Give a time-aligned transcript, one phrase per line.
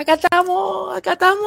[0.00, 1.40] Acá estamos, acá estamos.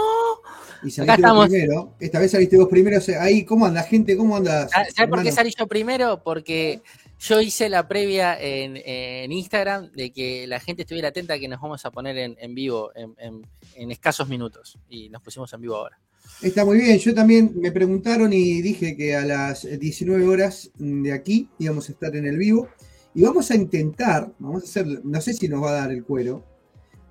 [0.83, 1.95] Y saliste vos primero.
[1.99, 2.99] Esta vez saliste vos primero.
[3.19, 4.15] Ahí, ¿cómo anda, gente?
[4.15, 4.67] ¿Cómo anda?
[4.69, 6.21] ¿Sabes por qué salí yo primero?
[6.23, 6.81] Porque
[7.19, 11.85] yo hice la previa en, Instagram de que la gente estuviera atenta que nos vamos
[11.85, 14.77] a poner en, vivo en, escasos minutos.
[14.87, 15.99] Y nos pusimos en vivo ahora.
[16.43, 16.97] Está muy bien.
[16.99, 21.93] Yo también me preguntaron y dije que a las 19 horas de aquí íbamos a
[21.93, 22.67] estar en el vivo.
[23.15, 26.03] Y vamos a intentar, vamos a hacer, no sé si nos va a dar el
[26.03, 26.43] cuero,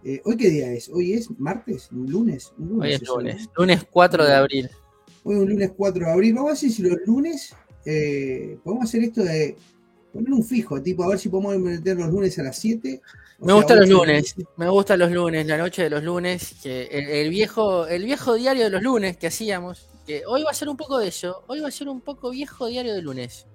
[0.05, 0.89] eh, ¿Hoy qué día es?
[0.89, 1.91] ¿Hoy es martes?
[1.93, 2.53] ¿Un lunes?
[2.59, 3.49] Hoy es lunes.
[3.57, 4.71] Lunes 4 de abril.
[5.23, 6.35] Hoy es un lunes 4 de abril.
[6.35, 7.55] Vamos a ver si los lunes
[7.85, 9.57] eh, podemos hacer esto de
[10.12, 13.01] poner un fijo, tipo a ver si podemos meter los lunes a las 7.
[13.43, 17.29] Me gustan los lunes, me gustan los lunes, la noche de los lunes, que el,
[17.29, 20.77] viejo, el viejo diario de los lunes que hacíamos, que hoy va a ser un
[20.77, 23.47] poco de eso, hoy va a ser un poco viejo diario de lunes.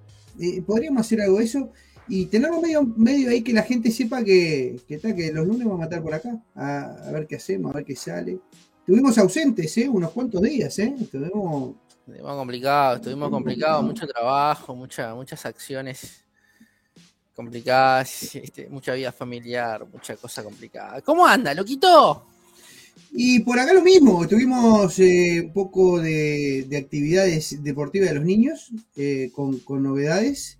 [0.41, 1.71] Eh, podríamos hacer algo de eso
[2.09, 5.79] y tenerlo medio, medio ahí que la gente sepa que, que, que los lunes vamos
[5.79, 8.39] a matar por acá, a, ver qué hacemos, a ver qué sale.
[8.79, 9.87] Estuvimos ausentes, ¿eh?
[9.87, 10.93] Unos cuantos días, ¿eh?
[10.99, 11.75] Estuvimos...
[11.99, 16.26] Estuvimos complicados, estuvimos complicados, mucho trabajo, mucha, muchas acciones
[17.37, 21.01] complicadas, este, mucha vida familiar, mucha cosa complicada.
[21.01, 22.25] ¿Cómo anda, loquito?
[23.11, 28.71] Y por acá lo mismo, tuvimos eh, un poco de, actividades deportivas de los niños,
[28.95, 30.57] eh, con, con novedades.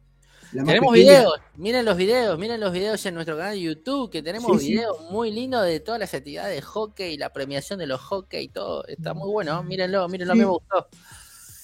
[0.54, 4.60] Tenemos videos, miren los videos, miren los videos en nuestro canal de YouTube, que tenemos
[4.60, 8.86] videos muy lindos de todas las actividades de hockey, la premiación de los hockey todo.
[8.86, 10.88] Está muy bueno, mírenlo, mírenlo, me gustó.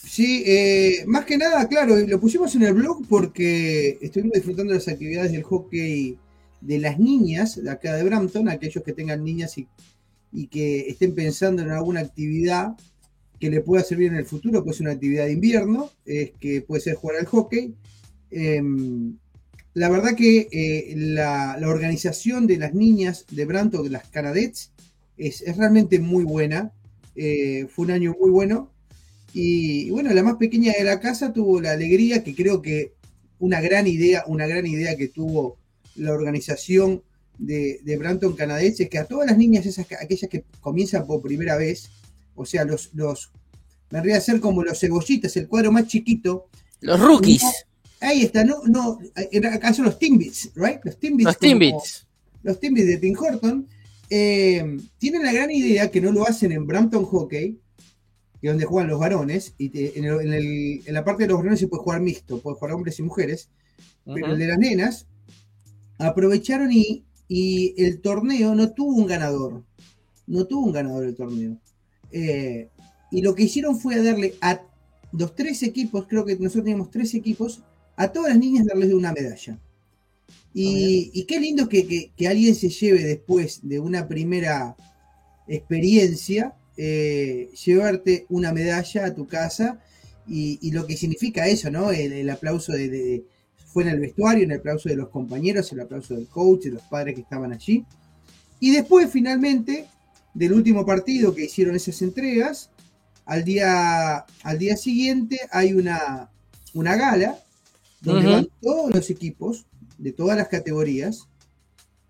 [0.05, 4.79] Sí, eh, más que nada, claro, lo pusimos en el blog porque estuvimos disfrutando de
[4.79, 6.17] las actividades del hockey
[6.61, 9.67] de las niñas de acá de Brampton, aquellos que tengan niñas y,
[10.47, 12.75] que estén pensando en alguna actividad
[13.39, 16.81] que le pueda servir en el futuro, pues una actividad de invierno, es que puede
[16.81, 17.75] ser jugar al hockey
[18.35, 19.19] Em,
[19.75, 24.71] la verdad que eh, la, organización de las niñas de Branto, de las Canadets,
[25.17, 26.71] es, realmente muy buena.
[27.15, 28.71] Eh, fue un año muy bueno.
[29.33, 32.93] Y, bueno, la más pequeña de la casa tuvo la alegría, que creo que
[33.39, 35.57] una gran idea, una gran idea que tuvo
[35.95, 37.03] la organización
[37.37, 41.57] de, de Branton es que a todas las niñas, esas, aquellas que comienzan por primera
[41.57, 41.89] vez,
[42.35, 43.31] o sea, los, los
[43.89, 46.47] vendría a ser como los cebollitas, el cuadro más chiquito.
[46.81, 47.43] Los rookies.
[47.99, 48.99] Ahí está, no, no,
[49.53, 50.79] acá son los Timbits, right?
[50.83, 51.25] Los Timbits.
[51.25, 52.07] Los Timbits.
[52.43, 53.67] Los Timbits de Tim Horton.
[54.09, 57.59] Eh, tienen la gran idea que no lo hacen en Brampton Hockey,
[58.43, 61.81] que es donde juegan los varones, y en, la parte de los varones se puede
[61.81, 63.49] jugar mixto, puede jugar hombres y mujeres,
[64.03, 65.07] pero el de las nenas
[65.97, 69.63] aprovecharon y, el torneo no tuvo un ganador,
[70.27, 71.57] no tuvo un ganador el torneo.
[72.11, 72.67] Eh,
[73.11, 74.61] y lo que hicieron fue darle a
[75.13, 77.63] los tres equipos, creo que nosotros teníamos tres equipos,
[77.95, 79.57] a todas las niñas darles una medalla.
[80.53, 84.75] Y, qué lindo que, alguien se lleve después de una primera
[85.47, 89.79] experiencia, eh, llevarte una medalla a tu casa
[90.27, 91.91] y, lo que significa eso, ¿no?
[91.91, 93.25] El, aplauso de,
[93.67, 96.81] fue en el vestuario, el aplauso de los compañeros, el aplauso del coach, de los
[96.83, 97.85] padres que estaban allí.
[98.59, 99.87] Y después, finalmente,
[100.33, 102.69] del último partido que hicieron esas entregas,
[103.25, 106.29] al día, al día siguiente hay una,
[106.73, 107.39] una gala
[108.01, 109.65] donde van todos los equipos
[109.97, 111.27] de todas las categorías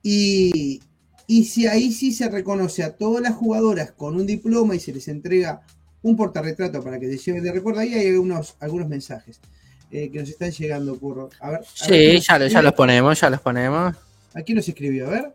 [0.02, 0.82] y,
[1.28, 5.08] si ahí sí se reconoce a todas las jugadoras con un diploma y se les
[5.08, 5.62] entrega
[6.02, 9.40] un portarretrato para que se lleven de recuerdo, ahí hay algunos, algunos mensajes
[9.92, 11.00] eh, que nos están llegando.
[11.40, 13.96] A ver, sí, ya, ya los ponemos, ya los ponemos.
[14.34, 15.34] Aquí nos escribió, a ver.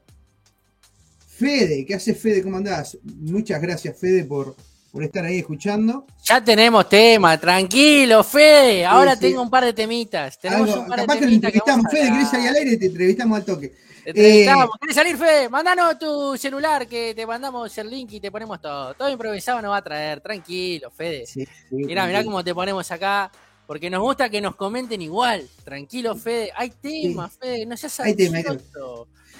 [1.26, 2.42] Fede, ¿qué hace Fede?
[2.42, 2.98] ¿Cómo andás?
[3.02, 4.56] Muchas gracias, Fede, por,
[4.90, 6.04] por estar ahí escuchando.
[6.24, 8.84] Ya tenemos tema, tranquilo, Fede.
[8.84, 10.38] Ahora tengo un par de temitas.
[10.38, 11.52] Tenemos un par capaz de temitas.
[11.52, 12.76] Que entrevistamos, Fede, ¿querés salir al aire?
[12.76, 13.72] Te entrevistamos al toque.
[14.12, 14.64] Te entrevistamos.
[14.64, 15.48] Eh, ¿Querés salir, Fede?
[15.50, 18.94] Mandanos tu celular que te mandamos el link y te ponemos todo.
[18.94, 20.22] Todo improvisado nos va a traer.
[20.22, 21.24] Tranquilo, Fede.
[21.70, 23.30] mirá, mirá cómo te ponemos acá.
[23.66, 25.46] Porque nos gusta que nos comenten igual.
[25.62, 26.50] Tranquilo, Fede.
[26.56, 27.66] Hay temas, Fede.
[27.66, 28.38] No seas Hay tema,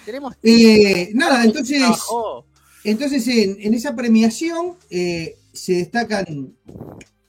[0.05, 1.83] Tenemos eh, Nada, entonces.
[2.85, 6.55] Entonces, en, en, esa premiación, eh, se destacan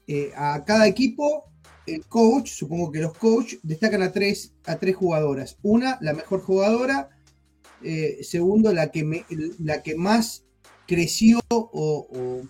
[0.08, 1.46] eh, a cada equipo,
[1.88, 5.58] el coach, supongo que los coaches, destacan a tres, a tres jugadoras.
[5.64, 7.10] Una, la mejor jugadora.
[7.84, 9.26] Eh, segundo, la que,
[9.60, 10.44] la que más
[10.88, 12.42] creció o,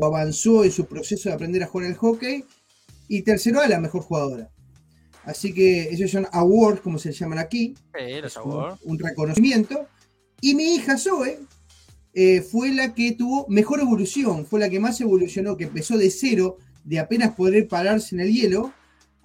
[0.00, 2.44] avanzó en su proceso de aprender a jugar el hockey.
[3.08, 4.50] Y tercero, a la mejor jugadora.
[5.24, 7.74] Así que esos son awards, como se llaman aquí.
[8.84, 9.86] un reconocimiento.
[10.40, 11.40] Y mi hija Zoe,
[12.14, 16.10] eh, fue la que tuvo mejor evolución, fue la que más evolucionó, que empezó de
[16.10, 18.72] cero, de apenas poder pararse en el hielo,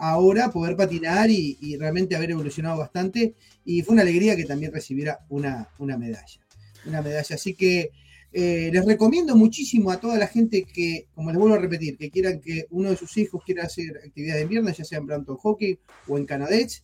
[0.03, 3.35] ahora poder patinar y, realmente haber evolucionado bastante.
[3.63, 6.41] Y fue una alegría que también recibiera una, una medalla.
[6.85, 7.35] Una medalla.
[7.35, 7.91] Así que
[8.33, 12.09] eh, les recomiendo muchísimo a toda la gente que, como les vuelvo a repetir, que
[12.09, 15.38] quieran que uno de sus hijos quiera hacer actividad de invierno, ya sea en Brampton
[15.38, 16.83] Hockey o en Canadets.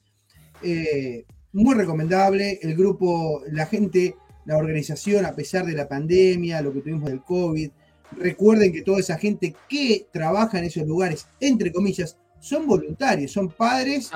[0.64, 2.60] Eh, muy recomendable.
[2.62, 7.22] El grupo, la gente, la organización, a pesar de la pandemia, lo que tuvimos del
[7.22, 7.70] COVID,
[8.18, 13.50] recuerden que toda esa gente que trabaja en esos lugares, entre comillas, son voluntarios, son
[13.50, 14.12] padres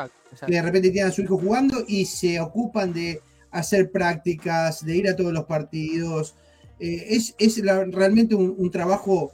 [0.46, 3.22] que de repente tienen a su hijo jugando y se ocupan de
[3.52, 6.36] hacer prácticas, de ir a todos los partidos,
[6.80, 9.32] eh, es, realmente un, trabajo,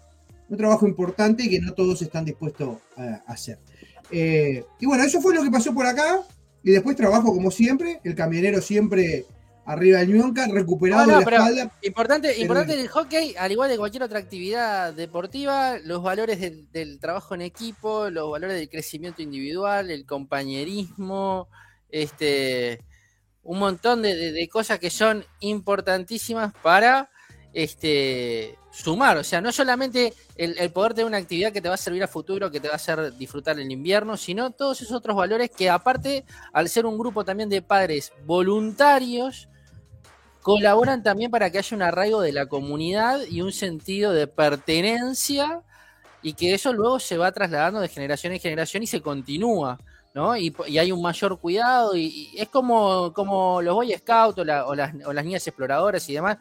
[0.49, 3.57] un trabajo importante que no todos están dispuestos a, hacer.
[4.11, 6.21] Eh, y bueno, eso fue lo que pasó por acá.
[6.61, 9.25] Y después trabajo como siempre, el camionero siempre
[9.71, 11.71] arriba del Ñonca, recuperado de la espalda.
[11.81, 16.71] Importante, importante en el hockey, al igual de cualquier otra actividad deportiva, los valores del,
[16.71, 21.49] del, trabajo en equipo, los valores del crecimiento individual, el compañerismo,
[21.89, 22.83] este,
[23.43, 27.09] un montón de cosas que son importantísimas para
[27.53, 29.17] este, sumar.
[29.17, 32.07] O sea, no solamente el, poder tener una actividad que te va a servir a
[32.07, 35.69] futuro, que te va a hacer disfrutar el invierno, sino todos esos otros valores que
[35.69, 39.49] aparte, al ser un grupo también de padres voluntarios,
[40.49, 45.61] colaboran también para que haya un arraigo de la comunidad y un sentido de pertenencia
[46.23, 49.77] y que eso luego se va trasladando de generación en generación y se continúa.
[50.15, 50.35] ¿no?
[50.35, 54.43] Y, hay un mayor cuidado y, es como, como los Boy Scouts o,
[54.73, 56.37] las niñas exploradoras y demás,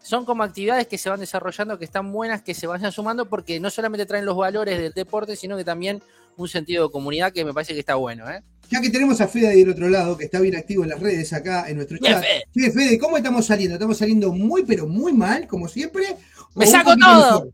[0.00, 3.58] son como actividades que se van desarrollando, que están buenas, que se vayan sumando, porque
[3.58, 6.00] no solamente traen los valores del deporte, sino que también
[6.38, 8.30] un sentido de comunidad que me parece que está bueno.
[8.30, 8.42] ¿eh?
[8.70, 11.00] Ya que tenemos a Fede ahí del otro lado, que está bien activo en las
[11.00, 12.24] redes acá en nuestro chat.
[12.52, 13.74] Fede, Fede, ¿cómo estamos saliendo?
[13.74, 16.16] ¿Estamos saliendo muy, pero muy mal, como siempre?
[16.54, 17.52] ¡Me saco todo!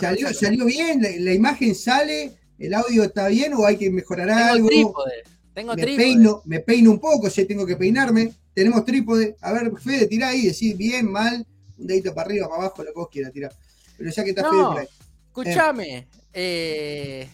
[0.00, 1.00] ¿Salió, bien?
[1.02, 2.32] La, imagen sale?
[2.58, 4.68] ¿El audio está bien o hay que mejorar Tengo algo?
[4.68, 5.22] Trípode.
[5.54, 8.32] Tengo me Peino, me peino un poco, si tengo que peinarme.
[8.54, 9.36] Tenemos trípode.
[9.40, 11.46] A ver, Fede, tirá ahí, decir bien, mal
[11.80, 13.52] un dedito para arriba, para abajo, lo que vos quieras tirar.
[13.96, 14.86] Pero ya que está no, ahí.
[15.26, 17.28] Escuchame, eh,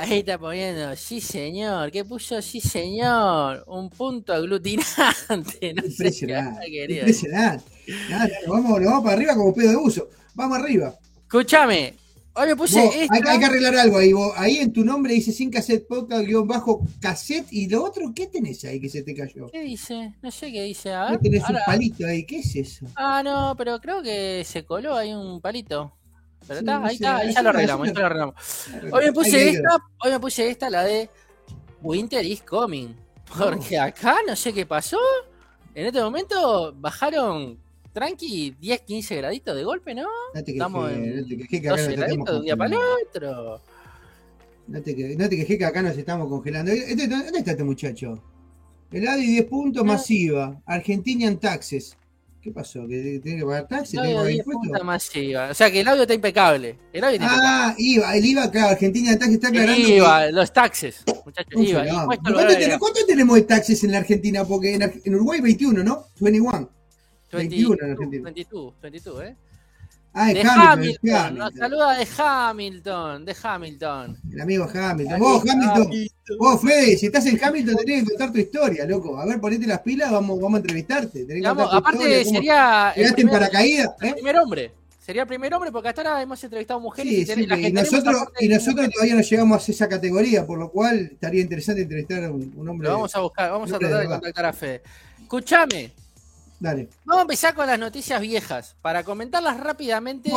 [0.00, 2.40] ahí está poniendo, sí señor, ¿qué puso?
[2.42, 4.86] Sí señor, un punto aglutinante.
[5.74, 7.64] No impresionante, sé impresionante.
[8.10, 10.08] Nada, vamos, vamos para arriba como pedo de uso.
[10.34, 10.94] Vamos arriba.
[11.22, 11.94] Escuchame,
[12.38, 14.12] Hoy me puse hay, que arreglar algo ahí.
[14.36, 17.46] ahí en tu nombre dice sin cassette podcast guion bajo cassette.
[17.50, 19.48] ¿Y lo otro qué tenés ahí que se te cayó?
[19.50, 20.12] ¿Qué dice?
[20.20, 20.92] No sé qué dice.
[20.92, 22.26] A ver, tenés un palito ahí.
[22.26, 22.86] ¿Qué es eso?
[22.94, 25.94] Ah, no, pero creo que se coló ahí un palito.
[26.46, 28.34] Pero está, ahí está, ahí ya lo arreglamos, ya lo arreglamos.
[28.92, 31.10] Hoy me puse esta, hoy me puse esta, la de
[31.82, 32.88] Winter is coming.
[33.36, 34.98] Porque acá no sé qué pasó.
[35.74, 37.58] En este momento bajaron
[37.92, 40.06] tranqui, 10, 15 graditos de golpe, ¿no?
[40.34, 42.70] no te Estamos en no te quejes que acá 12 graditos de un día para
[42.70, 43.60] el otro.
[44.68, 46.72] No te, no te quejes que acá nos estamos congelando.
[46.72, 48.22] Este, ¿Dónde está este muchacho?
[48.90, 50.60] El ADI 10 puntos masiva.
[50.66, 51.96] Argentinian Taxes.
[52.46, 52.86] ¿Qué pasó?
[52.86, 53.90] ¿Que tiene que pagar taxes?
[53.90, 54.84] ¿Tiene que pagar impuestos?
[54.84, 55.48] masiva.
[55.50, 56.78] O sea que el audio está impecable.
[56.92, 58.16] El audio está ah, IVA.
[58.16, 58.68] El IVA, claro.
[58.68, 59.88] Argentina Taxes está aclarando.
[59.88, 61.02] IVA, los taxes.
[61.24, 62.06] Muchachos, IVA.
[62.06, 64.44] ¿Cuánto, tenemos de taxes en la Argentina?
[64.44, 66.06] Porque en, en Uruguay 21, ¿no?
[66.20, 66.70] 21.
[67.32, 68.22] 21 en Argentina.
[68.22, 69.36] 22, 22, ¿eh?
[70.18, 71.38] Ah, de Hamilton, Hamilton.
[71.38, 74.18] Nos saluda de Hamilton, de Hamilton.
[74.32, 75.20] El amigo Hamilton.
[75.20, 75.90] Vos, Hamilton.
[76.38, 79.20] Vos, Fede, si estás en Hamilton tenés que contar tu historia, loco.
[79.20, 81.26] A ver, ponete las pilas, vamos, vamos a entrevistarte.
[81.26, 82.94] Tenés que vamos, aparte sería.
[82.96, 83.90] El primer, en paracaídas?
[84.00, 84.12] El ¿eh?
[84.14, 84.72] primer hombre.
[84.98, 88.16] Sería el primer hombre porque hasta ahora hemos entrevistado mujeres sí, y, sí, y, nosotros,
[88.40, 92.30] y nosotros todavía no llegamos a esa categoría, por lo cual estaría interesante entrevistar a
[92.30, 92.88] un, un hombre.
[92.88, 94.82] Lo vamos a buscar, vamos a tratar de, de contactar a Fede.
[95.20, 95.92] Escuchame,
[96.58, 96.88] Dale.
[97.04, 100.30] Vamos a empezar con las noticias viejas, para comentarlas rápidamente.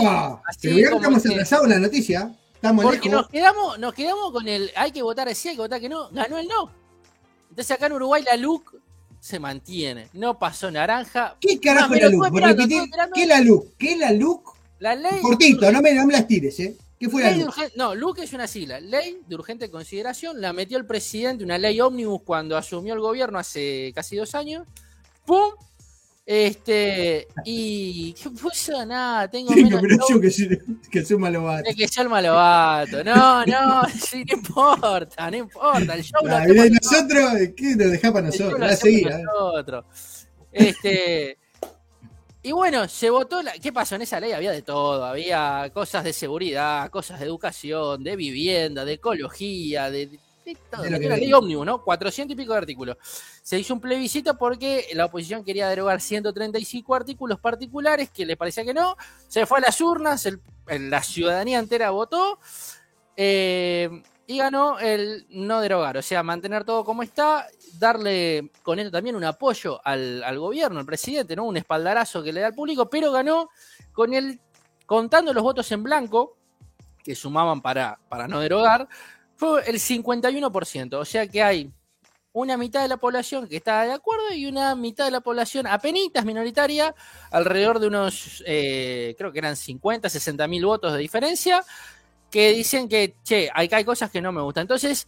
[0.45, 2.35] así pero estamos atrasados en la noticia.
[2.55, 5.79] Estamos porque nos quedamos, nos quedamos con el hay que votar sí, hay que votar
[5.79, 6.09] que no.
[6.09, 6.71] Ganó el no.
[7.49, 8.75] Entonces acá en Uruguay la LUC
[9.19, 10.09] se mantiene.
[10.13, 11.37] No pasó naranja.
[11.39, 12.33] ¿Qué carajo es la LUC?
[13.13, 13.77] ¿Qué la LUC?
[13.77, 14.57] ¿Qué la LUC?
[14.79, 15.21] La ley.
[15.21, 16.75] Cortito, no me, no me las tires, ¿eh?
[16.99, 17.75] ¿Qué fue la LUC?
[17.75, 18.81] No, LUC es una sigla.
[18.81, 20.41] Ley de urgente consideración.
[20.41, 24.67] La metió el presidente, una ley ómnibus cuando asumió el gobierno hace casi dos años.
[25.25, 25.51] ¡Pum!
[26.31, 28.85] Este, y ¿qué puso?
[28.85, 29.81] Nada, tengo menos.
[30.21, 30.59] que,
[30.91, 31.71] que soy malobato.
[31.75, 33.03] que soy el malobato.
[33.03, 35.95] No, no, sí, no importa, no importa.
[35.95, 38.59] El show lo nosotros, ¿qué nos deja para nosotros?
[38.59, 39.17] La seguida.
[39.23, 39.85] Nosotros.
[40.51, 41.39] Este.
[42.43, 43.41] Y bueno, se votó.
[43.41, 43.53] La...
[43.53, 44.31] ¿Qué pasó en esa ley?
[44.31, 45.03] Había de todo.
[45.03, 50.19] Había cosas de seguridad, cosas de educación, de vivienda, de ecología, de
[50.81, 51.83] de la ley ómnibus, ¿no?
[51.83, 52.97] 400 y pico de artículos.
[53.41, 58.63] Se hizo un plebiscito porque la oposición quería derogar 135 artículos particulares que le parecía
[58.63, 58.95] que no.
[59.27, 60.27] Se fue a las urnas,
[60.67, 62.39] la ciudadanía entera votó.
[63.15, 63.89] Eh,
[64.29, 67.47] y ganó el no derogar, o sea, mantener todo como está,
[67.79, 71.45] darle con esto también un apoyo al, gobierno, al presidente, ¿no?
[71.45, 73.49] Un espaldarazo que le da al público, pero ganó
[73.91, 74.39] con el,
[74.85, 76.37] contando los votos en blanco,
[77.03, 78.87] que sumaban para, para no derogar,
[79.39, 81.71] fue el 51%, o sea que hay
[82.33, 85.65] una mitad de la población que está de acuerdo y una mitad de la población
[85.65, 86.93] apenitas minoritaria,
[87.31, 91.63] alrededor de unos, eh, creo que eran 50, 60 mil votos de diferencia,
[92.29, 94.63] que dicen que, che, hay, hay cosas que no me gustan.
[94.63, 95.07] Entonces,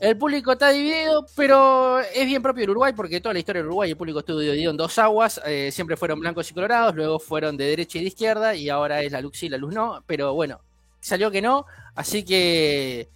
[0.00, 3.68] el público está dividido, pero es bien propio de Uruguay, porque toda la historia de
[3.68, 5.40] Uruguay el público estuvo dividido en dos aguas.
[5.46, 9.00] Eh, siempre fueron blancos y colorados, luego fueron de derecha y de izquierda, y ahora
[9.00, 10.02] es la luz sí, la luz no.
[10.06, 10.60] Pero bueno,
[11.06, 11.66] salió que no.
[11.94, 13.08] Así que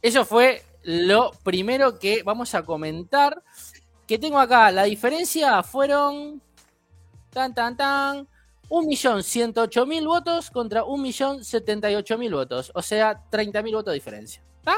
[0.00, 3.42] eso fue lo primero que vamos a comentar.
[4.06, 6.40] Que tengo acá, la diferencia fueron.
[7.30, 8.28] Tan, tan, tan.
[8.68, 12.72] 1.108.000 votos contra 1.078.000 votos.
[12.74, 14.42] O sea, 30.000 votos de diferencia.
[14.58, 14.76] ¿Está?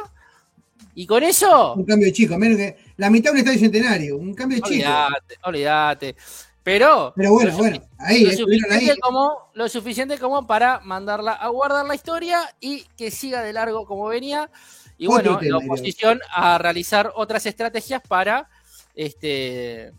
[0.94, 1.74] Y con eso.
[1.74, 4.16] Un cambio chico, menos que la mitad de un estadio centenario.
[4.16, 4.68] Un cambio chico.
[4.68, 6.16] Olvídate, olvídate.
[6.64, 7.12] Pero.
[7.14, 11.94] Pero bueno, bueno, ahí, lo suficiente, Como, lo suficiente como para mandarla a guardar la
[11.94, 14.50] historia y que siga de largo como venía.
[14.96, 18.48] Y bueno, la oposición a realizar otras estrategias para
[18.94, 19.92] este,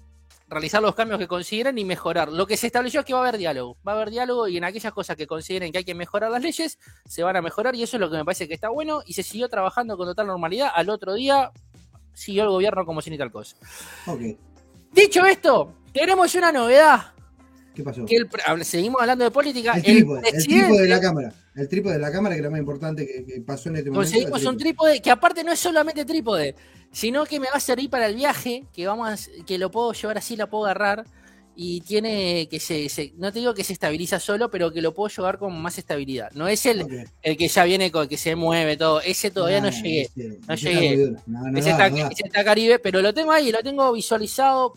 [0.48, 2.32] realizar los cambios que consideren y mejorar.
[2.32, 3.78] Lo que se estableció es que va a haber diálogo.
[3.88, 6.42] Va a haber diálogo y en aquellas cosas que consideren que hay que mejorar las
[6.42, 9.02] leyes, se van a mejorar y eso es lo que me parece que está bueno
[9.06, 10.72] y se siguió trabajando con total normalidad.
[10.74, 11.52] Al otro día
[12.14, 13.56] siguió el gobierno como si ni tal cosa.
[14.92, 17.02] Dicho esto, tenemos una novedad.
[17.74, 18.06] ¿Qué pasó?
[18.64, 19.74] seguimos hablando de política.
[19.76, 21.34] El trípode, el, de la cámara.
[21.56, 24.12] El trípode de la cámara, que es lo más importante que, pasó en este momento.
[24.12, 26.56] Conseguimos un trípode que aparte no es solamente trípode,
[26.92, 30.18] sino que me va a servir para el viaje, que vamos que lo puedo llevar
[30.18, 31.06] así, la puedo agarrar
[31.58, 35.10] y tiene que se, no te digo que se estabiliza solo, pero que lo puedo
[35.10, 36.32] llevar con más estabilidad.
[36.34, 39.70] No es el, el que ya viene con que se mueve todo, ese todavía no,
[39.70, 40.10] llegué.
[40.48, 41.16] no llegué.
[41.56, 44.74] ese, está, Caribe, pero lo tengo ahí, lo tengo visualizado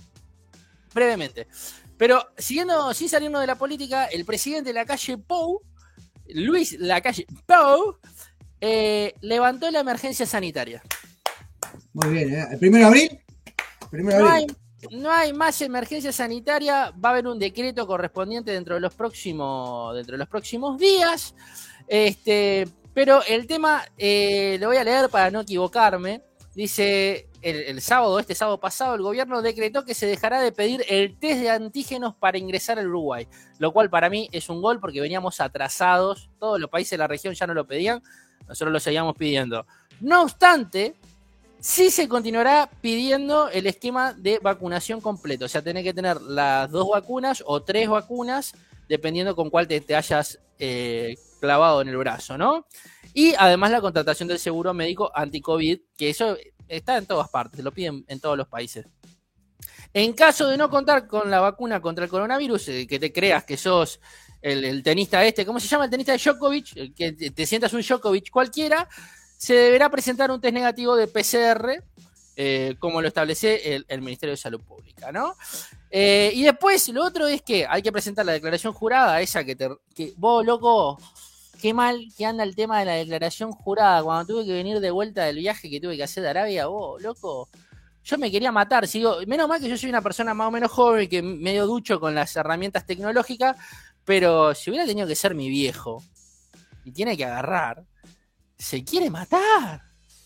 [0.92, 1.46] brevemente.
[1.96, 5.62] Pero siguiendo, sin salirnos de la política, el presidente de la calle Pou,
[6.28, 7.98] Luis la calle Pou,
[8.60, 10.82] eh, levantó la emergencia sanitaria.
[11.92, 12.46] Muy bien, ¿eh?
[12.52, 13.20] ¿El primero de abril?
[14.92, 19.96] No, hay, más emergencia sanitaria, va a haber un decreto correspondiente dentro de los próximos,
[19.96, 21.34] dentro de los próximos días.
[21.88, 26.22] Este, pero el tema, eh, lo voy a leer para no equivocarme.
[26.54, 31.16] Dice, el, sábado, este sábado pasado, el gobierno decretó que se dejará de pedir el
[31.18, 33.28] test de antígenos para ingresar al Uruguay,
[33.58, 37.06] lo cual para mí es un gol porque veníamos atrasados, todos los países de la
[37.06, 38.02] región ya no lo pedían,
[38.48, 39.66] nosotros lo seguíamos pidiendo.
[40.00, 40.94] No obstante,
[41.60, 45.44] sí se continuará pidiendo el esquema de vacunación completo.
[45.44, 48.54] O sea, tenés que tener las dos vacunas o tres vacunas,
[48.88, 52.66] dependiendo con cuál te, hayas eh, clavado en el brazo, ¿no?
[53.14, 56.36] Y además la contratación del seguro médico anti-COVID, que eso
[56.68, 58.86] está en todas partes, lo piden en todos los países.
[59.92, 63.44] En caso de no contar con la vacuna contra el coronavirus, eh, que te creas
[63.44, 64.00] que sos
[64.40, 66.94] el, tenista este, ¿cómo se llama el tenista de Djokovic?
[66.94, 68.88] Que te sientas un Djokovic cualquiera,
[69.36, 71.82] se deberá presentar un test negativo de PCR,
[72.36, 75.34] eh, como lo establece el, Ministerio de Salud Pública, ¿no?
[75.90, 79.56] Eh, y después, lo otro es que hay que presentar la declaración jurada, esa que
[79.56, 79.68] te.
[79.94, 81.00] Que, vos, loco,
[81.60, 84.02] qué mal que anda el tema de la declaración jurada.
[84.02, 87.02] Cuando tuve que venir de vuelta del viaje que tuve que hacer de Arabia, vos,
[87.02, 87.48] loco.
[88.04, 90.70] Yo me quería matar, sigo, menos mal que yo soy una persona más o menos
[90.70, 93.56] joven que medio ducho con las herramientas tecnológicas,
[94.04, 96.02] pero si hubiera tenido que ser mi viejo
[96.84, 97.84] y tiene que agarrar,
[98.56, 99.82] se quiere matar.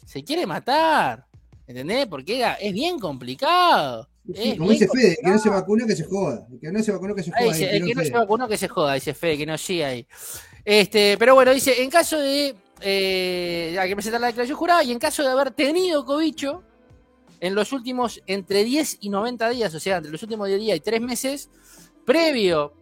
[0.06, 1.26] Se quiere matar.
[1.66, 2.06] ¿Entendés?
[2.06, 4.08] Porque es bien complicado.
[4.56, 6.46] Como dice Fede, que no se vacunó que se joda.
[6.60, 7.58] Que no se vacunó que se joda.
[7.58, 10.06] el que no se vacunó que se joda, dice Fede, que no siga ahí.
[10.64, 12.54] Este, pero bueno, dice, en caso de.
[12.84, 16.64] Eh, hay que presentar la declaración jurada y en caso de haber tenido cobicho
[17.38, 20.76] en los últimos entre 10 y 90 días, o sea, entre los últimos 10 días
[20.78, 21.50] y 3 meses,
[22.04, 22.72] previo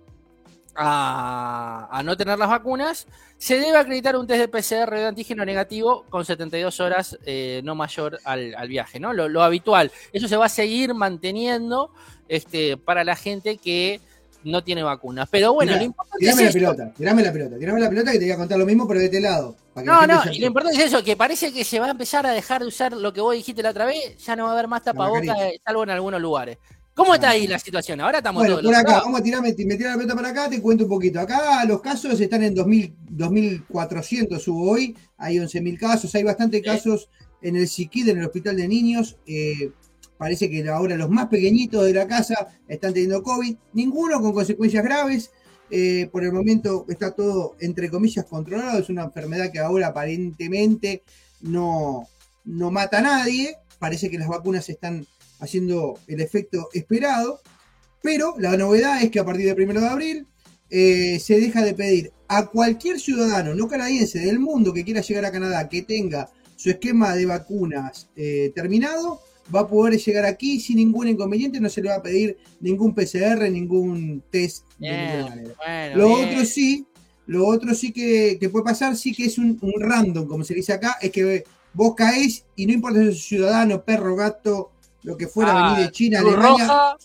[0.82, 3.06] a, no tener las vacunas,
[3.36, 7.74] se debe acreditar un test de PCR de antígeno negativo con 72 horas eh, no
[7.74, 9.12] mayor al, viaje, ¿no?
[9.12, 9.92] Lo, habitual.
[10.12, 11.92] Eso se va a seguir manteniendo
[12.28, 14.00] este, para la gente que
[14.42, 15.28] no tiene vacunas.
[15.30, 18.24] Pero bueno, lo importante tirame la pelota, tirame la pelota, tirame la pelota que te
[18.24, 19.56] voy a contar lo mismo, pero de este lado.
[19.84, 22.32] no, no, y lo importante es eso, que parece que se va a empezar a
[22.32, 24.68] dejar de usar lo que vos dijiste la otra vez, ya no va a haber
[24.68, 26.56] más tapabocas, salvo en algunos lugares.
[27.00, 27.98] ¿Cómo está ahí la situación?
[28.02, 30.84] Ahora estamos bueno, por acá, vamos a tirarme, me la pelota para acá, te cuento
[30.84, 31.18] un poquito.
[31.18, 37.08] Acá los casos están en 2000, 2.400 hubo hoy, hay 11.000 casos, hay bastantes casos
[37.40, 39.16] en el SIKID, en el Hospital de Niños.
[39.26, 39.70] Eh,
[40.18, 44.84] parece que ahora los más pequeñitos de la casa están teniendo COVID, ninguno con consecuencias
[44.84, 45.30] graves.
[45.70, 48.78] Eh, por el momento está todo, entre comillas, controlado.
[48.78, 51.02] Es una enfermedad que ahora aparentemente
[51.40, 52.06] no,
[52.44, 53.56] no mata a nadie.
[53.78, 55.06] Parece que las vacunas están
[55.40, 57.40] haciendo el efecto esperado.
[58.02, 60.26] Pero la novedad es que a partir del 1 de abril
[60.70, 65.24] eh, se deja de pedir a cualquier ciudadano no canadiense del mundo que quiera llegar
[65.24, 69.20] a Canadá que tenga su esquema de vacunas eh, terminado,
[69.52, 72.94] va a poder llegar aquí sin ningún inconveniente, no se le va a pedir ningún
[72.94, 74.64] PCR, ningún test
[75.96, 76.86] lo otro sí,
[77.26, 80.98] lo otro sí que, puede pasar, sí que es un, random, como se dice acá,
[81.00, 84.69] es que vos caes y no importa si sos ciudadano, perro, gato,
[85.02, 86.96] lo que fuera, ah, venir de China, Alemania,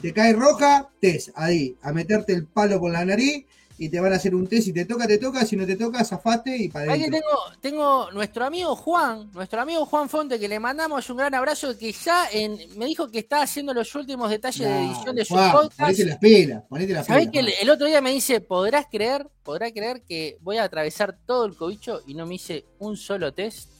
[0.00, 3.44] te cae roja, test, ahí, a meterte el palo con la nariz
[3.80, 4.66] y te van a hacer un test.
[4.66, 5.46] Si te toca, te toca.
[5.46, 7.18] Si no te toca, zafate y para adentro.
[7.18, 11.76] tengo, tengo nuestro amigo Juan, nuestro amigo Juan Fonte, que le mandamos un gran abrazo,
[11.78, 15.34] que ya en, me dijo que está haciendo los últimos detalles de edición de su
[15.34, 15.78] podcast.
[15.78, 19.72] Ponete las pelas, ponete las ¿Sabés que el, otro día me dice, ¿podrás creer, podrás
[19.72, 23.79] creer que voy a atravesar todo el cobicho y no me hice un solo test?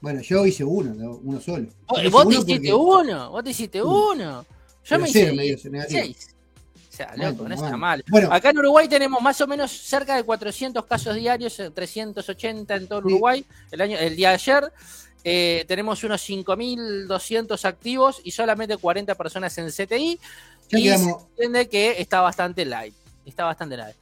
[0.00, 1.68] Bueno, yo hice uno, uno solo.
[2.10, 3.30] ¿Vos, te hiciste uno?
[3.30, 4.44] ¿Vos te hiciste uno?
[4.84, 6.36] Yo me hice seis
[6.96, 8.02] sea, loco, no está mal.
[8.30, 13.00] Acá en Uruguay tenemos más o menos cerca de 400 casos diarios, 380 en todo
[13.00, 13.44] Uruguay.
[13.70, 14.72] El, año, el día de ayer
[15.22, 20.18] eh, tenemos unos 5.200 activos y solamente 40 personas en CTI.
[20.70, 22.94] y se entiende que está bastante light.
[23.24, 23.96] Está bastante light.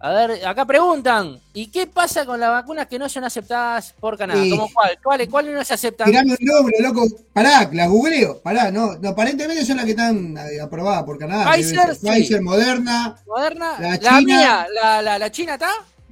[0.00, 4.18] A ver, acá preguntan, ¿y qué pasa con las vacunas que no son aceptadas por
[4.18, 4.42] Canadá?
[4.50, 4.98] ¿Cómo cuál?
[5.02, 6.06] ¿Cuáles cuál no se aceptan?
[6.06, 7.06] Tirame un nombre, loco.
[7.32, 8.38] Pará, las googleo.
[8.42, 11.50] Pará, no, aparentemente son las que están eh, aprobadas por Canadá.
[11.52, 13.16] Pfizer, Pfizer Moderna.
[13.26, 13.80] Moderna.
[13.80, 15.70] La, la mía, la, la, la, China está.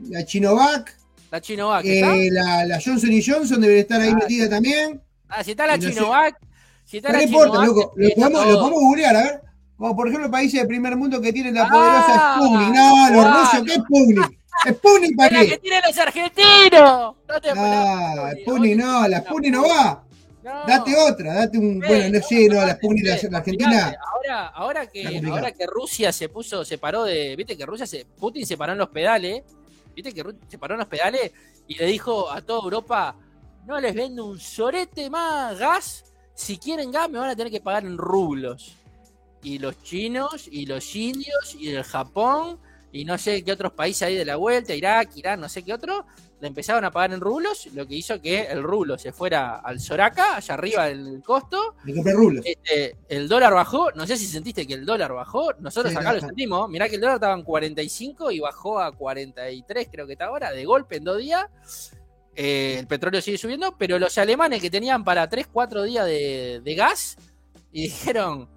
[0.08, 0.96] La Chinovac.
[1.30, 1.84] La Chinovac.
[1.84, 5.02] Eh, la, la, Johnson Johnson debe estar ahí ah, metida también.
[5.28, 6.40] Ah, si está la Chinovac.
[6.86, 7.92] Si está no la importa, loco.
[7.96, 9.40] Lo podemos, lo podemos googlear, a ver.
[9.82, 12.68] Como por ejemplo países del primer mundo que tienen la poderosa ah, Sputnik.
[12.68, 14.38] No, los rusos, ¿qué Sputnik?
[14.68, 15.34] Sputnik para qué?
[15.34, 17.16] La que tienen los argentinos.
[17.28, 20.04] No, te no Sputnik no, la Sputnik no va.
[20.68, 21.80] Date otra, date un.
[21.80, 23.96] Bueno, no sé, no, la Sputnik de la Argentina.
[24.12, 27.34] Ahora, ahora, que, ahora que Rusia se puso, se paró de.
[27.34, 28.04] Viste que Rusia se.
[28.04, 29.42] Putin se paró en los pedales.
[29.96, 31.32] Viste que se paró en los pedales
[31.66, 33.16] y le dijo a toda Europa:
[33.66, 36.04] no les vendo un sorete más gas.
[36.36, 38.76] Si quieren gas, me van a tener que pagar en rublos
[39.42, 42.58] y los chinos y los indios y el Japón
[42.92, 45.72] y no sé qué otros países ahí de la vuelta, Irak, Irán, no sé qué
[45.72, 46.04] otro,
[46.40, 49.80] le empezaron a pagar en rublos, lo que hizo que el rublo se fuera al
[49.80, 51.74] Soraka, allá arriba del costo.
[52.44, 56.20] Este, el dólar bajó, no sé si sentiste que el dólar bajó, nosotros acá lo
[56.20, 60.26] sentimos, mirá que el dólar estaba en 45 y bajó a 43 creo que está
[60.26, 61.46] ahora, de golpe en dos días.
[62.34, 66.60] Eh, el petróleo sigue subiendo, pero los alemanes que tenían para 3, 4 días de,
[66.62, 67.16] de gas
[67.72, 68.48] y dijeron,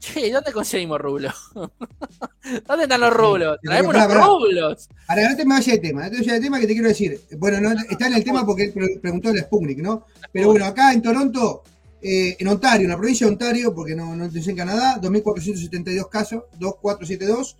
[0.00, 1.34] Che, ¿dónde conseguimos rublos?
[1.54, 3.58] ¿Dónde están los rublos?
[3.62, 4.88] Traemos los rublos.
[5.06, 6.88] Ahora, no te me vayas de tema, no te vayas de tema que te quiero
[6.88, 7.20] decir.
[7.36, 10.06] Bueno, no, está en el tema porque él preguntó la Sputnik, ¿no?
[10.32, 11.62] Pero bueno, acá en Toronto,
[12.00, 16.44] eh, en Ontario, en la provincia de Ontario, porque no, no en Canadá, 2.472 casos,
[16.58, 17.56] 2.472,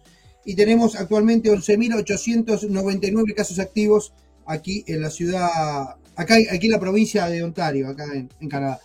[0.47, 4.15] y tenemos actualmente 11.899 casos activos
[4.47, 5.47] aquí en la ciudad,
[6.17, 8.81] acá aquí en la provincia de Ontario, acá en Canadá.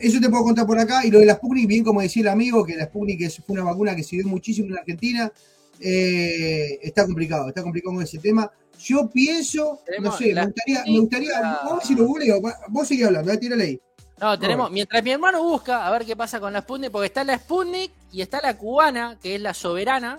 [0.00, 1.04] Eso te puedo contar por acá.
[1.04, 3.64] Y lo de la Sputnik, bien como decía el amigo, que la Sputnik fue una
[3.64, 5.32] vacuna que sirvió muchísimo en Argentina.
[5.80, 8.50] Eh, está complicado, está complicado con ese tema.
[8.80, 12.86] Yo pienso, no sé, me gustaría, me gustaría, vamos a ver si lo googleo, vos
[12.86, 13.80] seguís hablando, eh, tírale ahí.
[14.20, 17.24] No, tenemos, mientras mi hermano busca a ver qué pasa con la Sputnik, porque está
[17.24, 20.18] la Sputnik y está la cubana, que es la soberana.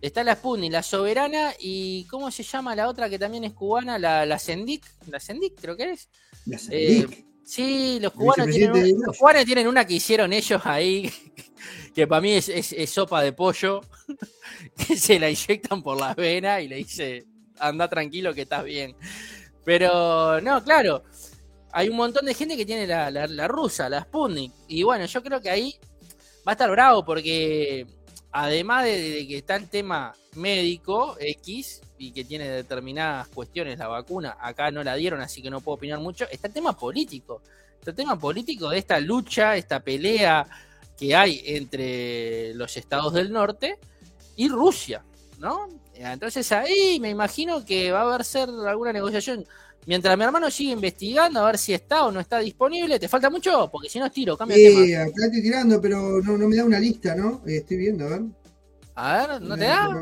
[0.00, 4.00] Está la Sputnik, la soberana y ¿cómo se llama la otra que también es cubana?
[4.00, 6.08] La, la Sendic, la Sendic creo que es.
[6.46, 7.12] La Sendic.
[7.12, 11.12] Eh, Sí, los cubanos, tienen una, que hicieron ellos ahí,
[11.94, 13.82] que para mí es, sopa de pollo,
[14.88, 17.26] que se la inyectan por las venas y le dice,
[17.58, 18.96] anda tranquilo que estás bien.
[19.66, 21.04] Pero no, claro,
[21.72, 24.50] hay un montón de gente que tiene la, rusa, la Sputnik.
[24.68, 25.78] Y bueno, yo creo que ahí
[26.48, 27.86] va a estar bravo porque
[28.32, 34.36] además de que está el tema médico X, y que tiene determinadas cuestiones la vacuna,
[34.40, 37.42] acá no la dieron, así que no puedo opinar mucho, está el tema político.
[37.78, 40.46] Está el tema político de esta lucha, esta pelea
[40.98, 43.78] que hay entre los estados del norte
[44.36, 45.04] y Rusia,
[45.38, 45.68] ¿no?
[45.94, 49.44] Entonces ahí me imagino que va a haber ser alguna negociación.
[49.86, 53.28] Mientras mi hermano sigue investigando a ver si está o no está disponible, ¿te falta
[53.30, 53.68] mucho?
[53.70, 55.02] Porque si no es tiro, cambia de tema.
[55.02, 57.42] acá estoy tirando, pero no, no me da una lista, ¿no?
[57.46, 58.22] Eh, estoy viendo, a ver.
[58.94, 59.88] A ver, ¿no te da?
[59.88, 60.00] No,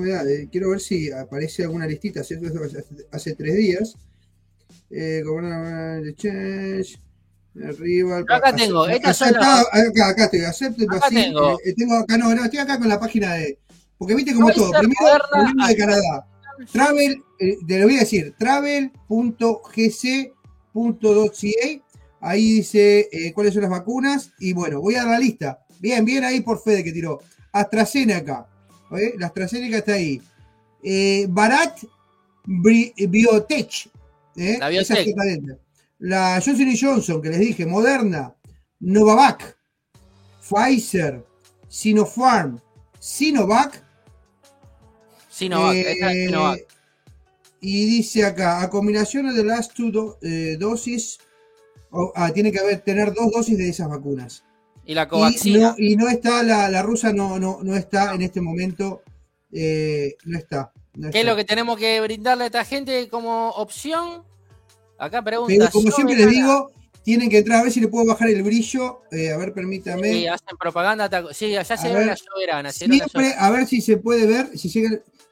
[0.00, 0.22] me da.
[0.22, 2.20] Eh, quiero ver si aparece alguna listita.
[2.20, 2.40] Hace,
[3.10, 3.96] hace tres días.
[4.90, 5.22] Eh,
[7.62, 9.10] Arriba, acá tengo, acá,
[10.08, 11.56] acá, estoy, acepto acá tengo.
[11.64, 13.60] Eh, tengo acá, no, no, estoy acca con la página de.
[13.96, 14.72] Porque viste como todo.
[14.72, 16.26] Primero, de Canadá.
[16.72, 19.04] Travel, eh, te lo voy a decir, travel.gc.ca.
[22.20, 24.32] Ahí dice eh, cuáles son las vacunas.
[24.38, 25.64] Y bueno, voy a dar la lista.
[25.78, 27.20] Bien, bien ahí por Fede que tiró.
[27.52, 28.48] AstraZeneca.
[28.92, 29.14] ¿eh?
[29.18, 30.20] La AstraZeneca está ahí.
[30.82, 31.78] Eh, Barat
[32.46, 33.90] Biotech.
[34.34, 35.14] La Biotech.
[35.98, 38.34] La Johnson Johnson, que les dije, Moderna,
[38.80, 39.56] Novavac,
[40.40, 41.24] Pfizer,
[41.68, 42.60] Sinopharm,
[42.98, 43.83] Sinovac.
[45.34, 46.60] Sinovac, Sinovac.
[47.60, 50.18] Y dice acá, a combinación de las dos
[50.58, 51.18] dosis,
[52.14, 54.44] ah, tiene que haber, tener dos dosis de esas vacunas.
[54.86, 55.74] Y la Covaxina.
[55.78, 59.02] Y no, está, la, rusa no, no, no está en este momento,
[59.50, 60.72] eh, no está.
[61.10, 64.22] ¿Qué es lo que tenemos que brindarle a esta gente como opción?
[64.98, 65.70] Acá pregunta.
[65.70, 66.70] como siempre les digo,
[67.02, 69.02] tienen que entrar a ver si le puedo bajar el brillo.
[69.10, 70.12] Eh, a ver, permítame.
[70.12, 71.10] Sí, hacen propaganda.
[71.32, 72.72] Sí, allá se ve la soberana.
[72.72, 74.56] Siempre, a ver si se puede ver.
[74.56, 74.68] Si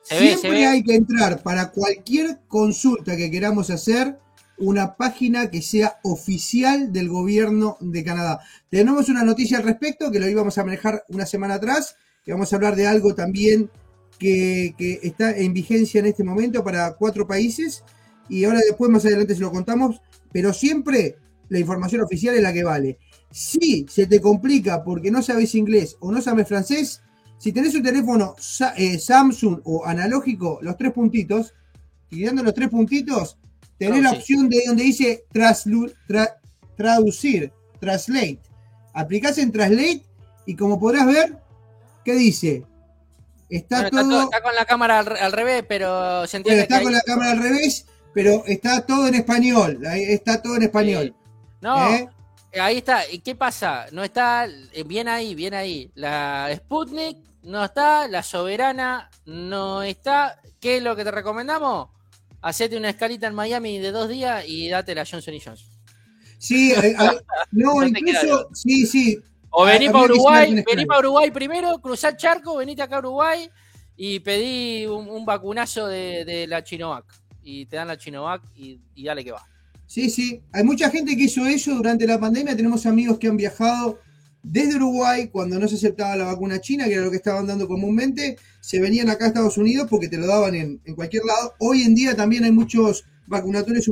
[0.03, 4.19] siempre hay que entrar para cualquier consulta que queramos hacer
[4.59, 8.41] una página que sea oficial del gobierno de Canadá.
[8.71, 12.53] Tenemos una noticia al respecto que lo íbamos a manejar una semana atrás, que vamos
[12.53, 13.71] a hablar de algo también
[14.19, 17.83] que, está en vigencia en este momento para cuatro países
[18.29, 20.01] y ahora después más adelante se lo contamos,
[20.33, 21.17] pero siempre
[21.49, 22.99] la información oficial es la que vale.
[23.31, 27.03] Si se te complica porque no sabes inglés o no sabes francés,
[27.43, 28.37] si tenés un teléfono
[28.77, 31.55] eh, Samsung o analógico, los tres puntitos,
[32.09, 33.37] y dando los tres puntitos,
[33.79, 35.25] Tenés la opción de donde dice
[36.77, 38.39] traducir, translate.
[38.93, 40.05] Aplicás en translate
[40.47, 41.37] y como podrás ver,
[42.05, 42.65] ¿qué dice?
[43.51, 44.23] Está todo.
[44.23, 46.63] Está, con la cámara al, revés, pero se entiende.
[46.63, 49.81] está con la cámara al revés, pero está todo en español.
[49.85, 51.17] Está todo en español.
[51.61, 51.93] No.
[51.93, 52.09] ¿Eh?
[52.61, 53.09] Ahí está.
[53.11, 53.87] ¿Y qué pasa?
[53.93, 54.47] No está.
[54.47, 55.91] Eh, bien ahí, bien ahí.
[55.95, 58.09] La Sputnik no está.
[58.09, 60.41] La Soberana no está.
[60.61, 61.88] ¿Qué es lo que te recomendamos?
[62.43, 65.69] hacete una escalita en Miami de dos días y date la Johnson Johnson.
[66.38, 66.95] Sí, eh,
[67.53, 69.19] no, incluso, sí, sí.
[69.51, 73.49] O vení para Uruguay, vení para Uruguay primero, cruzar charco, venite acá a Uruguay
[73.97, 77.05] y pedí un, vacunazo de, la Chinovac.
[77.45, 79.47] Y te dan la Chinovac y, y dale que va.
[79.93, 80.41] Sí, sí.
[80.53, 82.57] Hay mucha gente que hizo eso durante la pandemia.
[82.57, 83.99] Tenemos amigos que han viajado
[84.43, 87.69] desde Uruguay, cuando no se aceptaba la vacuna china, que era lo que estaban dando
[87.69, 91.53] comúnmente, se venían acá a Estados Unidos porque te lo daban en, cualquier lado.
[91.59, 93.87] Hoy en día también hay muchos vacunatorios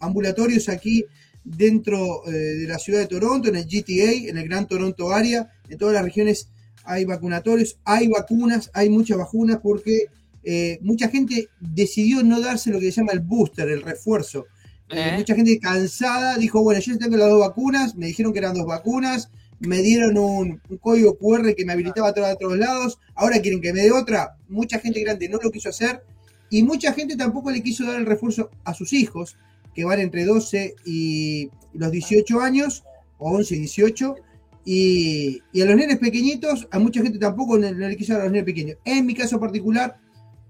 [0.00, 1.04] ambulatorios aquí
[1.44, 5.48] dentro eh, de la ciudad de Toronto, en el GTA, en el Gran Toronto Área,
[5.68, 6.48] en todas las regiones
[6.82, 10.06] hay vacunatorios, hay vacunas, hay muchas vacunas porque
[10.42, 14.46] eh, mucha gente decidió no darse lo que se llama el booster, el refuerzo.
[14.92, 18.54] Eh, mucha gente cansada dijo, bueno, yo tengo las dos vacunas, me dijeron que eran
[18.54, 23.40] dos vacunas, me dieron un, código QR que me habilitaba a todos, todos lados, ahora
[23.40, 24.36] quieren que me dé otra.
[24.48, 26.02] Mucha gente grande no lo quiso hacer
[26.50, 29.36] y mucha gente tampoco le quiso dar el refuerzo a sus hijos,
[29.74, 32.84] que van entre 12 y los 18 años,
[33.18, 34.16] o 11 y 18.
[34.64, 38.32] Y, a los nenes pequeñitos, a mucha gente tampoco le, le quiso dar a los
[38.32, 38.76] nenes pequeños.
[38.84, 39.96] En mi caso particular,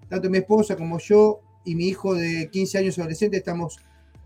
[0.09, 3.79] tanto mi esposa como yo y mi hijo de 15 años adolescente estamos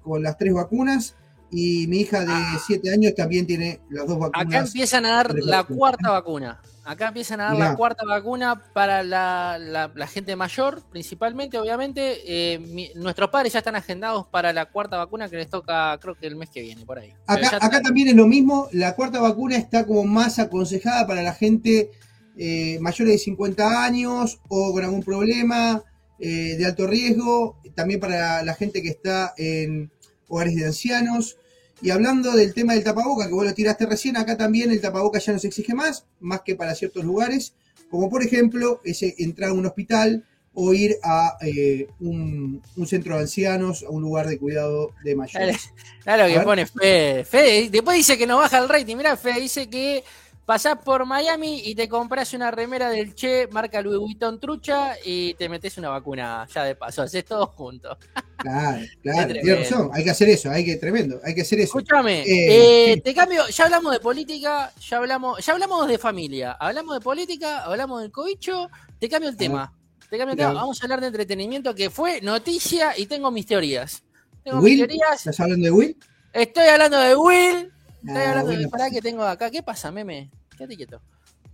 [0.07, 1.16] con las tres vacunas
[1.51, 2.92] y mi hija de 7 ah.
[2.92, 4.47] años también tiene las dos vacunas.
[4.47, 6.61] Acá empiezan a dar la cuarta vacuna.
[6.85, 12.21] Acá empiezan a dar la cuarta vacuna para la, gente mayor, principalmente, obviamente.
[12.25, 16.29] Eh, nuestros padres ya están agendados para la cuarta vacuna que les toca, creo que
[16.29, 17.12] el mes que viene, por ahí.
[17.27, 18.69] Acá, también es lo mismo.
[18.71, 21.90] La cuarta vacuna está como más aconsejada para la gente
[22.37, 25.83] eh, mayor de 50 años o con algún problema
[26.21, 27.61] eh, de alto riesgo.
[27.75, 29.90] También para la gente que está en
[30.28, 31.36] hogares de ancianos.
[31.82, 35.18] Y hablando del tema del tapaboca, que vos lo tiraste recién, acá también el tapaboca
[35.18, 37.54] ya no se exige más, más que para ciertos lugares,
[37.90, 40.24] como por ejemplo ese entrar a un hospital
[40.58, 45.70] o ir a eh, un, centro de ancianos, a un lugar de cuidado de mayores.
[46.02, 47.24] Claro, que pone Fede.
[47.24, 47.68] Fede.
[47.68, 48.96] Después dice que no baja el rating.
[48.96, 50.02] Mira, Fede dice que
[50.46, 55.35] pasás por Miami y te compras una remera del Che, marca Louis Vuitton trucha y
[55.35, 57.98] te metes una vacuna ya de paso, haces todo junto.
[58.37, 61.76] Claro, claro, tienes razón, hay que hacer eso, hay que, tremendo, hay que hacer eso.
[61.76, 66.52] Escúchame, eh, eh, te cambio, ya hablamos de política, ya hablamos, ya hablamos de familia,
[66.52, 69.72] hablamos de política, hablamos del cobicho, te cambio el tema.
[70.09, 70.52] Te cambio el tema.
[70.52, 74.04] Vamos a hablar de entretenimiento que fue noticia y tengo mis teorías.
[74.44, 75.18] Tengo mis teorías.
[75.18, 75.96] ¿Estás hablando de Will?
[76.32, 77.72] Estoy hablando de Will.
[78.06, 78.68] Estoy ah, hablando de.
[78.68, 79.50] Pará que tengo acá.
[79.50, 80.30] ¿Qué pasa, meme?
[80.57, 81.01] Quédate quieto.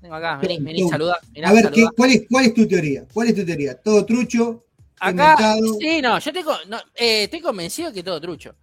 [0.00, 1.20] Tengo acá, vení, vení, saluda.
[1.44, 3.04] a ver, cuál, es, ¿cuál es tu teoría?
[3.12, 3.74] ¿Cuál es tu teoría?
[3.80, 4.64] ¿Todo trucho?
[4.98, 8.54] Acá, sí, no, yo tengo, no, eh, estoy convencido que todo trucho.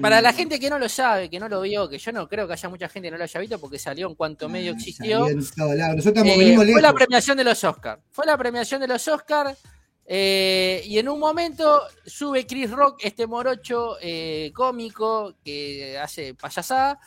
[0.00, 2.46] para la gente que no lo sabe, que no lo vio, que yo no creo
[2.46, 4.74] que haya mucha gente que no lo haya visto porque salió en cuanto medio ah,
[4.74, 5.26] existió.
[5.26, 8.02] Eh, fue la premiación de los Oscars.
[8.10, 9.58] Fue la premiación de los Oscars.
[10.06, 16.98] y en un momento sube Chris Rock, este morocho eh, cómico que hace payasada.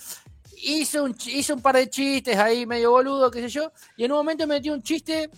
[0.59, 3.71] Hizo un, hizo un par de chistes ahí medio boludo, qué sé yo.
[3.95, 5.29] Y en un momento metió un chiste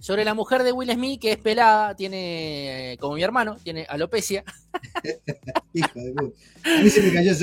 [0.00, 4.44] sobre la mujer de Will Smith, que es pelada, tiene, como mi hermano, tiene alopecia.
[5.74, 6.38] Hijo de puta.
[6.64, 7.36] A mí se me cayó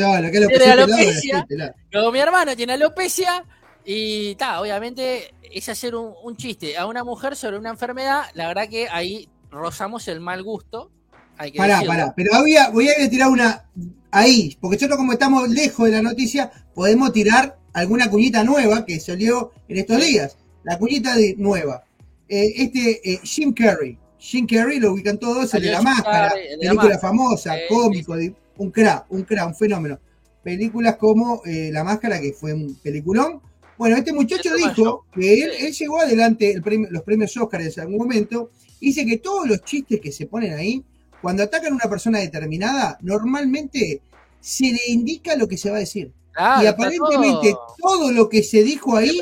[0.48, 1.48] tiene alopecia.
[1.94, 3.46] Como mi hermano tiene alopecia.
[3.86, 8.26] Y está, obviamente es hacer un, chiste a una mujer sobre una enfermedad.
[8.34, 10.92] La verdad que ahí rozamos el mal gusto.
[11.38, 12.14] Hay pará, pará.
[12.16, 13.66] Pero voy a, voy a tirar una
[14.12, 19.00] ahí, porque nosotros como estamos lejos de la noticia, podemos tirar alguna cuñita nueva que
[19.00, 20.38] salió en estos días.
[20.64, 21.84] La cuñita de nueva.
[22.28, 23.98] Eh, este eh, Jim Carrey.
[24.20, 28.16] Jim Carrey lo ubican todos, el de la máscara, película famosa, cómico,
[28.58, 30.00] un cra, un cra, un fenómeno.
[30.44, 33.42] Películas como eh, La Máscara, que fue un peliculón.
[33.78, 38.50] Bueno, este muchacho dijo que él, llegó adelante los premios Oscar en algún momento,
[38.82, 40.84] dice que todos los chistes que se ponen ahí,
[41.22, 44.02] cuando atacan a una persona determinada, normalmente
[44.40, 46.12] se le indica lo que se va a decir.
[46.62, 48.12] y aparentemente todo...
[48.12, 49.20] lo que se dijo ahí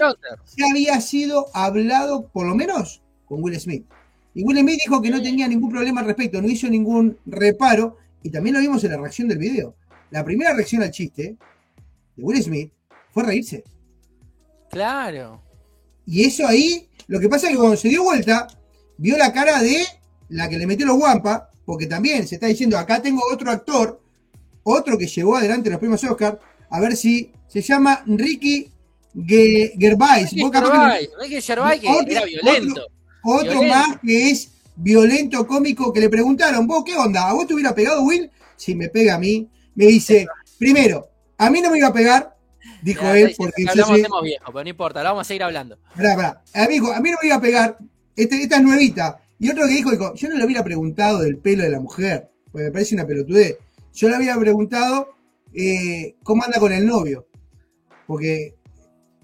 [0.58, 3.86] ya había sido hablado, por lo menos, con Will Smith.
[4.34, 7.98] Y Will Smith dijo que no tenía ningún problema al respecto, no hizo ningún reparo,
[8.22, 9.76] y también lo vimos en la reacción del video.
[10.12, 11.38] La primera reacción al chiste
[12.16, 12.72] de Will Smith
[13.12, 13.64] fue reírse.
[14.70, 15.42] Claro.
[16.06, 18.48] Y eso ahí, lo que pasa es que cuando se dio vuelta,
[18.98, 19.86] vio la cara de
[20.30, 24.01] la que le metió los guampas, porque también se está diciendo, acá tengo otro actor,
[24.63, 28.69] otro que llevó adelante los premios Oscar, a ver si se llama Ricky
[29.13, 30.32] Gervais.
[30.32, 32.86] Ricky Gervais, Ricky Gervais que era violento.
[33.23, 37.28] Otro, más que es violento, cómico, que le preguntaron, vos, ¿qué onda?
[37.30, 38.30] ¿A vos te hubiera pegado Will?
[38.56, 40.28] Si me pega a mí, me dice,
[40.60, 42.36] primero, a mí no me iba a pegar,
[42.84, 44.06] dijo él, porque yo soy...
[44.23, 45.78] viejo, pero no importa, lo vamos a seguir hablando.
[46.54, 47.78] Amigo, a mí no me iba a pegar,
[48.15, 49.19] este, esta es nuevita.
[49.39, 52.30] Y otro que dijo, dijo, yo no le hubiera preguntado del pelo de la mujer,
[52.52, 53.58] porque me parece una pelotudez.
[53.93, 55.10] Yo le había preguntado
[55.54, 57.28] eh, cómo anda con el novio.
[58.08, 58.56] Porque,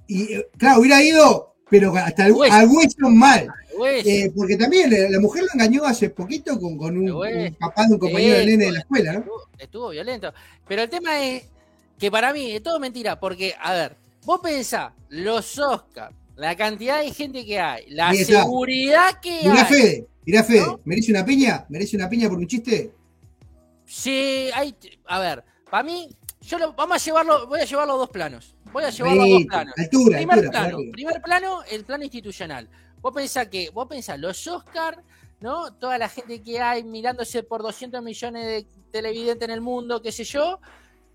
[0.08, 3.48] y, eh, claro, hubiera ido, pero hasta el, al hueso mal.
[4.06, 8.38] Eh, porque también la, mujer lo engañó hace poquito con, un, papá de un compañero
[8.38, 9.26] de nene de la escuela, ¿no?
[9.58, 10.34] Estuvo, violento.
[10.68, 11.44] Pero el tema es
[11.98, 17.02] que para mí es todo mentira, porque, a ver, vos pensás, los Oscars, la cantidad
[17.02, 21.66] de gente que hay, la seguridad que mirá Fede, mirá Fede, ¿merece una piña?
[21.70, 22.92] ¿Merece una piña por un chiste?
[23.86, 24.76] Sí, hay,
[25.06, 26.10] a ver, para mí,
[26.42, 28.56] yo lo, vamos a llevarlo, voy a llevarlo a dos planos.
[28.72, 29.76] Voy a llevarlo a dos planos.
[29.76, 32.68] primer plano, primer plano, el plano institucional.
[33.02, 34.98] Vos pensás que, vos pensás, los Oscars,
[35.42, 35.74] ¿no?
[35.74, 40.12] Toda la gente que hay mirándose por 200 millones de televidentes en el mundo, qué
[40.12, 40.60] sé yo.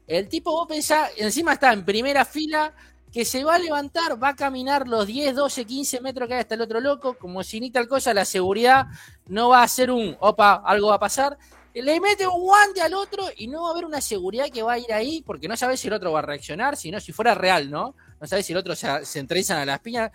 [0.07, 2.73] El tipo, vos pensás, encima está en primera fila,
[3.17, 6.41] que se va a levantar, va a caminar los 10, 12, 15 metros que hay
[6.41, 8.89] hasta el otro loco, como si ni tal cosa, la seguridad
[9.29, 11.39] no va a ser un, opa, algo va a pasar.
[11.73, 14.75] Le mete un guante al otro y no va a haber una seguridad que va
[14.75, 17.35] a ir ahí, porque no sabes si el otro va a reaccionar, sino si fuera
[17.35, 17.95] real, ¿no?
[18.21, 20.11] No sabes si el otro se, se entrezan a las piñas,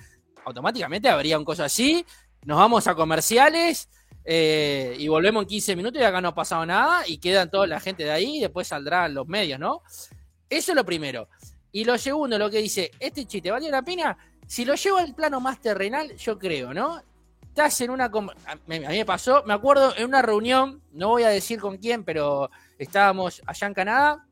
[0.45, 2.05] automáticamente habría un cosa así,
[2.45, 3.89] nos vamos a comerciales
[4.23, 7.65] eh, y volvemos en 15 minutos y acá no ha pasado nada y quedan toda
[7.65, 9.81] la gente de ahí y después saldrán los medios, ¿no?
[10.47, 11.27] Eso es lo primero.
[11.71, 14.17] Y lo segundo, lo que dice, este chiste, ¿valió la pena?
[14.45, 17.01] Si lo llevo al plano más terrenal, yo creo, ¿no?
[17.41, 18.05] Estás en una...
[18.05, 22.03] A mí me pasó, me acuerdo en una reunión, no voy a decir con quién,
[22.03, 24.25] pero estábamos allá en Canadá,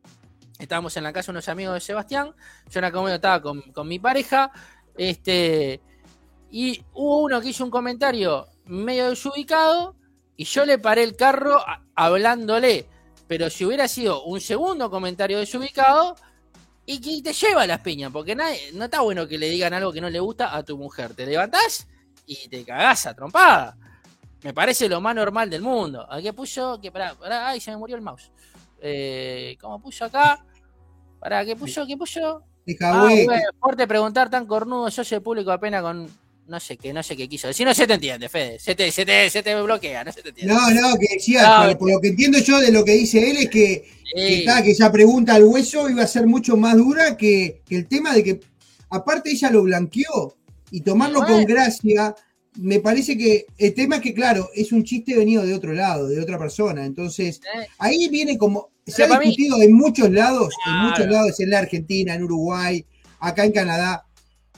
[0.58, 2.34] estábamos en la casa de unos amigos de Sebastián,
[2.70, 4.52] yo en la comida estaba con, con mi pareja,
[4.98, 5.82] este,
[6.52, 9.96] y hubo uno que hizo un comentario medio desubicado
[10.36, 11.60] y yo le paré el carro
[11.96, 12.88] hablándole.
[13.28, 16.16] Pero si hubiera sido un segundo comentario desubicado,
[16.92, 19.94] y que te lleva a las piñas, porque no está bueno que le digan algo
[19.94, 21.14] que no le gusta a tu mujer.
[21.14, 21.88] Te levantás
[22.26, 23.78] y te cagás a trompada.
[24.42, 26.12] Me parece lo más normal del mundo.
[26.12, 26.82] ¿A qué puso?
[26.82, 27.16] Que para
[27.48, 28.32] ay, se me murió el mouse.
[28.82, 30.44] Eh, ¿Cómo puso acá?
[31.20, 31.86] ¿Para qué puso?
[31.86, 32.44] ¿Qué puso?
[32.82, 33.08] Ah,
[33.60, 36.10] fuerte preguntar tan cornudo, yo soy público apenas con
[36.50, 37.66] no sé qué, no sé qué quiso decir.
[37.66, 38.60] No se te entiende, Fede.
[38.60, 40.54] Se te, se te, se te bloquea, no se te entiende.
[40.54, 43.50] No, no, que decía, por, lo que entiendo yo de lo que dice él es
[43.50, 48.14] que, que, esa pregunta al hueso iba a ser mucho más dura que, el tema
[48.14, 48.40] de que,
[48.90, 50.36] aparte ella lo blanqueó
[50.72, 52.16] y tomarlo con gracia.
[52.58, 56.08] Me parece que el tema es que, claro, es un chiste venido de otro lado,
[56.08, 56.84] de otra persona.
[56.84, 57.42] Entonces,
[57.78, 58.72] ahí viene como.
[58.88, 62.84] Se ha discutido en muchos lados, en muchos lados, en la Argentina, en Uruguay,
[63.20, 64.04] acá en Canadá,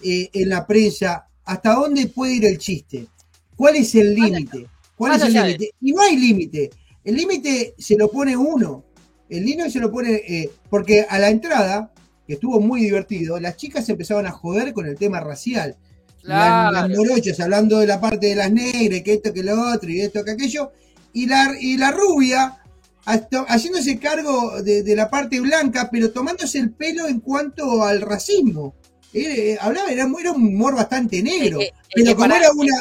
[0.02, 3.08] eh, en la prensa hasta dónde puede ir el chiste.
[3.56, 4.68] ¿Cuál es el límite?
[4.96, 5.72] ¿Cuál es el límite?
[5.82, 6.70] Y no hay límite.
[7.04, 8.86] El límite se lo pone uno.
[9.30, 11.92] el Lino se lo pone, eh, porque a la entrada,
[12.28, 15.78] que estuvo muy divertido, las chicas empezaban a joder con el tema racial.
[16.24, 20.02] Las, morochas hablando de la parte de las negras, que esto, que lo otro, y
[20.02, 20.72] esto, que aquello.
[21.14, 22.62] Y la, y la rubia
[23.06, 28.76] haciéndose cargo de, la parte blanca, pero tomándose el pelo en cuanto al racismo.
[29.14, 31.60] Eh, hablaba, era, un humor bastante negro.
[31.94, 32.74] pero como era una.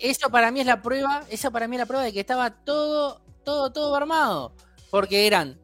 [0.00, 2.50] eso para mí es la prueba, eso para mí es la prueba de que estaba
[2.50, 4.52] todo, todo, todo armado.
[4.90, 5.58] Porque eran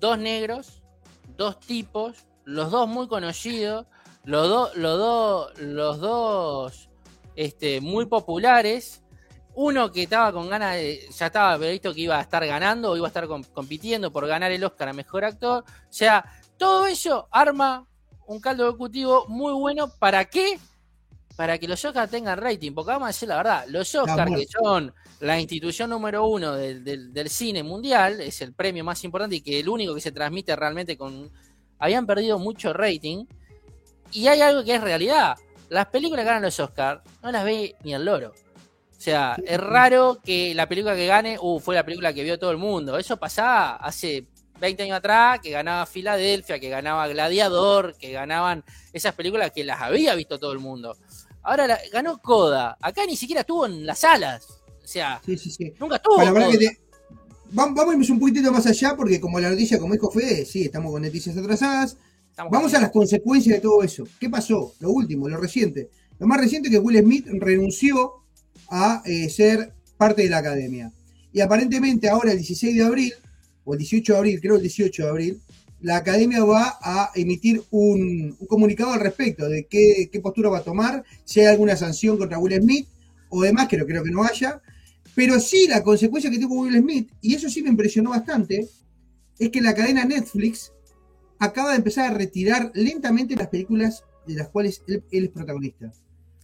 [0.00, 0.82] dos negros,
[1.36, 3.86] dos tipos, los dos muy conocidos,
[4.24, 6.90] los dos, los dos, los dos
[7.36, 9.02] este, muy populares
[9.54, 11.08] uno que estaba con ganas de.
[11.10, 14.50] Ya estaba previsto que iba a estar ganando o iba a estar compitiendo por ganar
[14.52, 15.64] el Oscar a mejor actor.
[15.66, 16.24] O sea,
[16.56, 17.86] todo eso arma
[18.30, 19.88] un caldo ejecutivo muy bueno.
[19.88, 20.58] ¿Para qué?
[21.36, 22.72] Para que los Oscars tengan rating.
[22.72, 27.28] Porque vamos a decir la verdad, los Oscars, que son la institución número uno del,
[27.28, 30.96] cine mundial, es el premio más importante y que el único que se transmite realmente
[30.96, 31.30] con.
[31.80, 33.26] Habían perdido mucho rating.
[34.12, 35.36] Y hay algo que es realidad.
[35.68, 38.32] Las películas que ganan los Oscars no las ve ni el loro.
[38.32, 42.38] O sea, es raro que la película que gane, uh, fue la película que vio
[42.38, 42.98] todo el mundo.
[42.98, 44.26] Eso pasaba hace
[44.60, 49.80] 20 años atrás, que ganaba Filadelfia, que ganaba Gladiador, que ganaban esas películas que las
[49.80, 50.96] había visto todo el mundo.
[51.42, 52.76] Ahora ganó Coda.
[52.80, 54.46] Acá ni siquiera estuvo en las salas.
[54.82, 55.20] O sea,
[55.78, 56.16] nunca estuvo.
[57.52, 60.64] vamos, a ir un poquitito más allá, porque como la noticia, como dijo Fede, sí,
[60.64, 61.96] estamos con noticias atrasadas.
[62.50, 64.04] vamos a las consecuencias de todo eso.
[64.18, 64.74] ¿Qué pasó?
[64.80, 65.88] Lo último, lo reciente.
[66.18, 68.12] Lo más reciente es que Will Smith renunció
[68.68, 70.92] a eh, ser parte de la academia.
[71.32, 73.14] Y aparentemente ahora el 16 de abril,
[73.64, 75.40] o el 18 de abril, creo el 18 de abril,
[75.80, 81.04] la academia va a emitir un, comunicado al respecto de qué, postura va a tomar,
[81.24, 82.86] si hay alguna sanción contra Will Smith
[83.30, 84.60] o demás, que no creo que no haya.
[85.14, 88.68] Pero sí, la consecuencia que tuvo Will Smith, y eso sí me impresionó bastante,
[89.38, 90.72] es que la cadena Netflix
[91.38, 95.92] acaba de empezar a retirar lentamente las películas de las cuales él, es protagonista.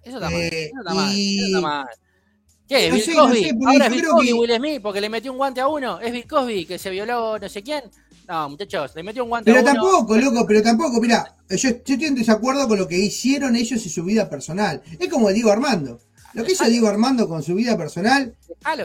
[0.02, 1.14] Eso está, mal, eh, eso está mal.
[1.14, 1.86] Eso está mal.
[2.68, 2.90] ¿Qué?
[2.90, 3.50] ¿Bill Cosby?
[3.64, 6.00] Ahora es Bill Cosby, Will Smith, porque le metió un guante a uno.
[6.00, 7.84] ¿Es Bill Cosby que se violó no sé quién?
[8.28, 9.72] No, muchachos, le metió un guante pero a uno.
[9.72, 13.54] Pero tampoco, loco, pero tampoco, mira, yo, yo, estoy en desacuerdo con lo que hicieron
[13.54, 14.82] ellos en su vida personal.
[14.98, 16.00] Es como digo Armando.
[16.36, 18.34] Lo que hizo Diego Armando con su vida personal,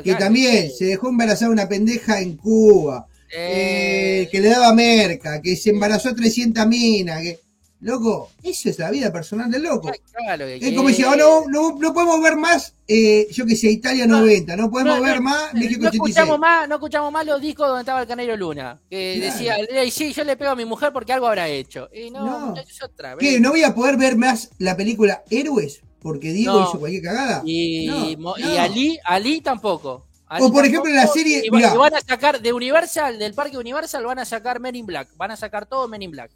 [0.04, 4.30] que también se dejó embarazar una pendeja en Cuba, eh.
[4.32, 7.42] que le daba merca, que se embarazó a 300 minas, que
[7.82, 9.92] Loco, eso es la vida personal del loco.
[9.92, 14.56] es como decía, oh, no, no, podemos ver más, eh, yo que sé, Italia 90,
[14.56, 18.02] no podemos ver más México no Escuchamos más, no escuchamos más los discos donde estaba
[18.02, 19.56] el Canero Luna, que decía,
[19.90, 21.90] sí, yo le pego a mi mujer porque algo habrá hecho.
[21.92, 23.28] Y no, es otra vez.
[23.28, 23.40] ¿Qué?
[23.40, 25.82] ¿No voy a poder ver más la película Héroes?
[26.04, 27.42] Porque Diego hizo cualquier cagada.
[27.46, 30.06] Y, y Ali, Ali tampoco.
[30.40, 31.42] o por ejemplo en la serie.
[31.44, 35.10] Y, van a sacar de Universal, del parque Universal, van a sacar Men in Black.
[35.18, 36.32] Van a sacar todo Men in Black.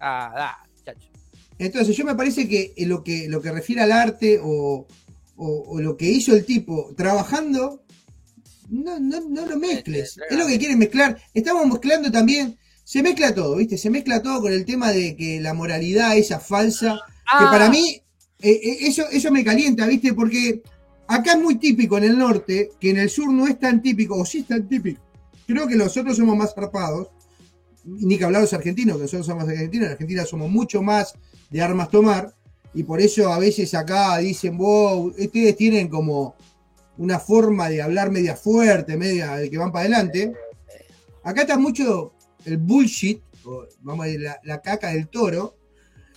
[0.00, 0.63] Ah, da.
[1.58, 4.86] Entonces, yo me parece que lo que, lo que refiere al arte o,
[5.36, 7.82] lo que hizo el tipo trabajando,
[8.68, 10.18] no, no, no lo mezcles.
[10.30, 11.20] Es lo que quieren mezclar.
[11.32, 13.78] Estamos mezclando también, se mezcla todo, ¿viste?
[13.78, 17.00] Se mezcla todo con el tema de que la moralidad esa falsa,
[17.38, 17.70] que para ah.
[17.70, 18.02] mí,
[18.40, 20.12] eh, eh, eso, eso me calienta, ¿viste?
[20.12, 20.62] Porque
[21.06, 24.16] acá es muy típico en el norte, que en el sur no es tan típico,
[24.16, 25.00] o sí es tan típico.
[25.46, 27.08] Creo que nosotros somos más zarpados
[27.84, 31.14] ni que hablar los argentinos, que nosotros somos argentinos, en Argentina somos mucho más
[31.50, 32.34] de armas tomar,
[32.72, 36.34] y por eso a veces acá dicen, wow, ustedes tienen como
[36.98, 40.32] una forma de hablar media fuerte, media de que van para adelante.
[41.22, 42.12] Acá está mucho
[42.44, 45.56] el bullshit, o, vamos a decir, la, caca del toro,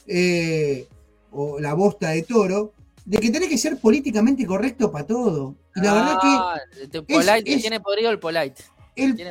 [0.08, 0.88] eh,
[1.32, 2.74] o la bosta de toro,
[3.06, 5.56] de que tenés que ser políticamente correcto para todo.
[5.76, 7.08] Y la verdad que.
[7.20, 8.64] Ah, tiene podrido el polite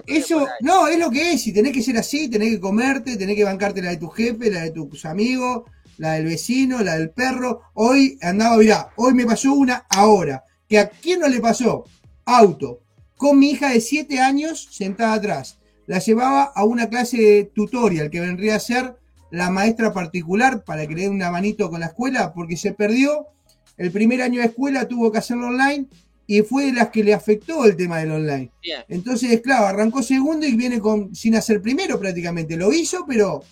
[0.07, 3.37] eso, no, es lo que es, y tenés que ser así, tenés que comerte, tenés
[3.37, 5.65] que bancarte la de tu jefe, la de tus amigos,
[5.99, 7.63] la del vecino, la del perro.
[7.75, 11.85] Hoy andaba, mirá, hoy me pasó una ahora, que a quién no le pasó,
[12.25, 12.83] auto,
[13.17, 15.59] con mi hija de 7 años sentada atrás.
[15.87, 18.97] La llevaba a una clase de tutorial que vendría a ser
[19.31, 23.27] la maestra particular para que le dé una manito con la escuela, porque se perdió
[23.77, 25.87] el primer año de escuela, tuvo que hacerlo online
[26.27, 28.51] y fue de las que le afectó el tema del online.
[28.89, 32.57] Entonces, claro, arrancó segundo y viene con, sin hacer primero prácticamente.
[32.57, 33.45] Lo hizo, pero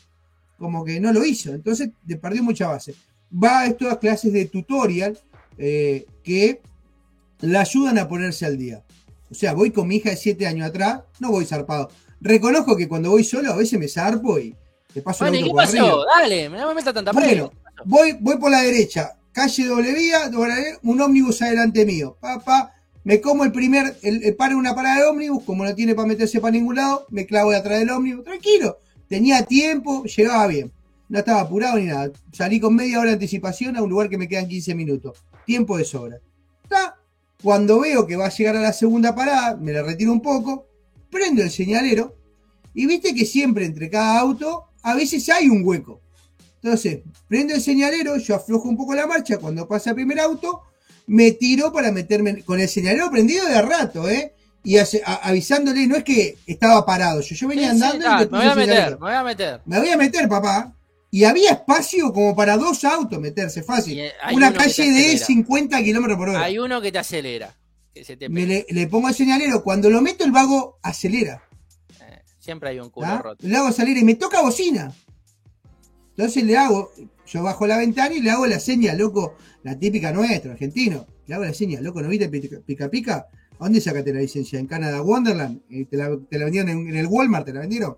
[0.58, 1.54] como que no lo hizo.
[1.54, 2.94] Entonces, le perdió mucha base.
[3.32, 5.18] Va a estas clases de tutorial
[5.56, 6.60] eh, que
[7.40, 8.82] la ayudan a ponerse al día.
[9.30, 11.90] O sea, voy con mi hija de 7 años atrás, no voy zarpado.
[12.20, 14.54] Reconozco que cuando voy solo a veces me zarpo y
[14.92, 16.04] te paso el auto por pasó?
[16.18, 17.52] Dale, no me meta tanta Bueno,
[17.84, 20.30] voy, voy por la derecha, calle doble vía,
[20.82, 22.16] un ómnibus adelante mío.
[22.20, 22.72] Papá,
[23.02, 26.40] Me como el primer, el, paro una parada de ómnibus, como no tiene para meterse
[26.40, 28.78] para ningún lado, me clavo de atrás del ómnibus, tranquilo.
[29.08, 30.72] Tenía tiempo, llegaba bien.
[31.10, 32.10] No estaba apurado ni nada.
[32.32, 35.22] Salí con media hora de anticipación a un lugar que me quedan 15 minutos.
[35.44, 36.18] Tiempo de sobra.
[37.42, 40.66] Cuando veo que va a llegar a la segunda parada, me la retiro un poco,
[41.10, 42.16] prendo el señalero
[42.72, 46.00] y viste que siempre entre cada auto a veces hay un hueco.
[46.64, 50.62] Entonces, prendo el señalero, yo aflojo un poco la marcha cuando pasa el primer auto,
[51.06, 54.32] me tiro para meterme con el señalero prendido de rato, ¿eh?
[54.62, 58.54] Y avisándole, no es que estaba parado, yo, yo venía andando y me voy a
[58.54, 59.60] meter, me voy a meter.
[59.66, 60.72] Me voy a meter, papá.
[61.10, 64.00] Y había espacio como para dos autos meterse fácil.
[64.32, 66.44] Una calle de 50 kilómetros por hora.
[66.44, 67.54] Hay uno que te acelera.
[68.30, 69.62] me le, pongo el señalero.
[69.62, 71.42] Cuando lo meto, el vago acelera.
[72.00, 73.18] Eh, siempre hay un culo ¿Ah?
[73.18, 73.46] roto.
[73.46, 74.94] Le hago salir y me toca bocina.
[76.16, 76.92] Entonces le hago,
[77.26, 81.06] yo bajo la ventana y le hago la seña, loco, la típica nuestra, argentino.
[81.26, 83.26] Le hago la seña, loco, ¿no viste pica pica?
[83.58, 84.58] ¿A dónde sacaste la licencia?
[84.58, 85.60] ¿En Canadá Wonderland?
[85.70, 87.46] Eh, ¿Te la, vendieron en, el Walmart?
[87.46, 87.96] ¿Te la vendieron?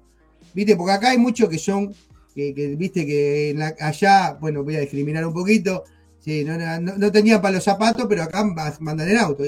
[0.54, 0.76] ¿Viste?
[0.76, 1.94] Porque acá hay muchos que son
[2.34, 5.84] que, viste que allá, bueno, voy a discriminar un poquito,
[6.20, 8.44] sí, no, no, tenía para los zapatos, pero acá
[8.80, 9.44] mandan el auto.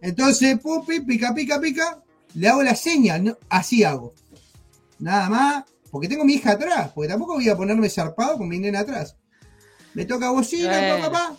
[0.00, 2.02] Entonces, pupi, pica, pica, pica,
[2.34, 4.14] le hago la seña, así hago.
[4.98, 5.64] Nada más,
[5.94, 9.16] porque tengo mi hija atrás, porque tampoco voy a ponerme zarpado con mi nena atrás.
[9.94, 11.38] Me toca bocina, papá,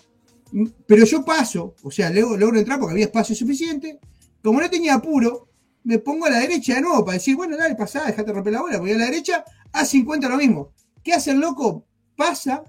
[0.87, 3.99] pero yo paso, o sea, logro, logro entrar porque había espacio suficiente.
[4.41, 5.49] Como no tenía apuro,
[5.83, 8.61] me pongo a la derecha de nuevo para decir, bueno, dale, pasá, dejate romper la
[8.61, 9.43] bola, voy a la derecha,
[9.73, 10.71] a 50 lo mismo.
[11.03, 11.85] ¿Qué hace el loco?
[12.15, 12.63] Pasa,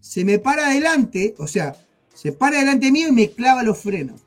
[0.00, 1.76] se me para adelante, o sea,
[2.14, 4.22] se para delante mío y me clava los frenos.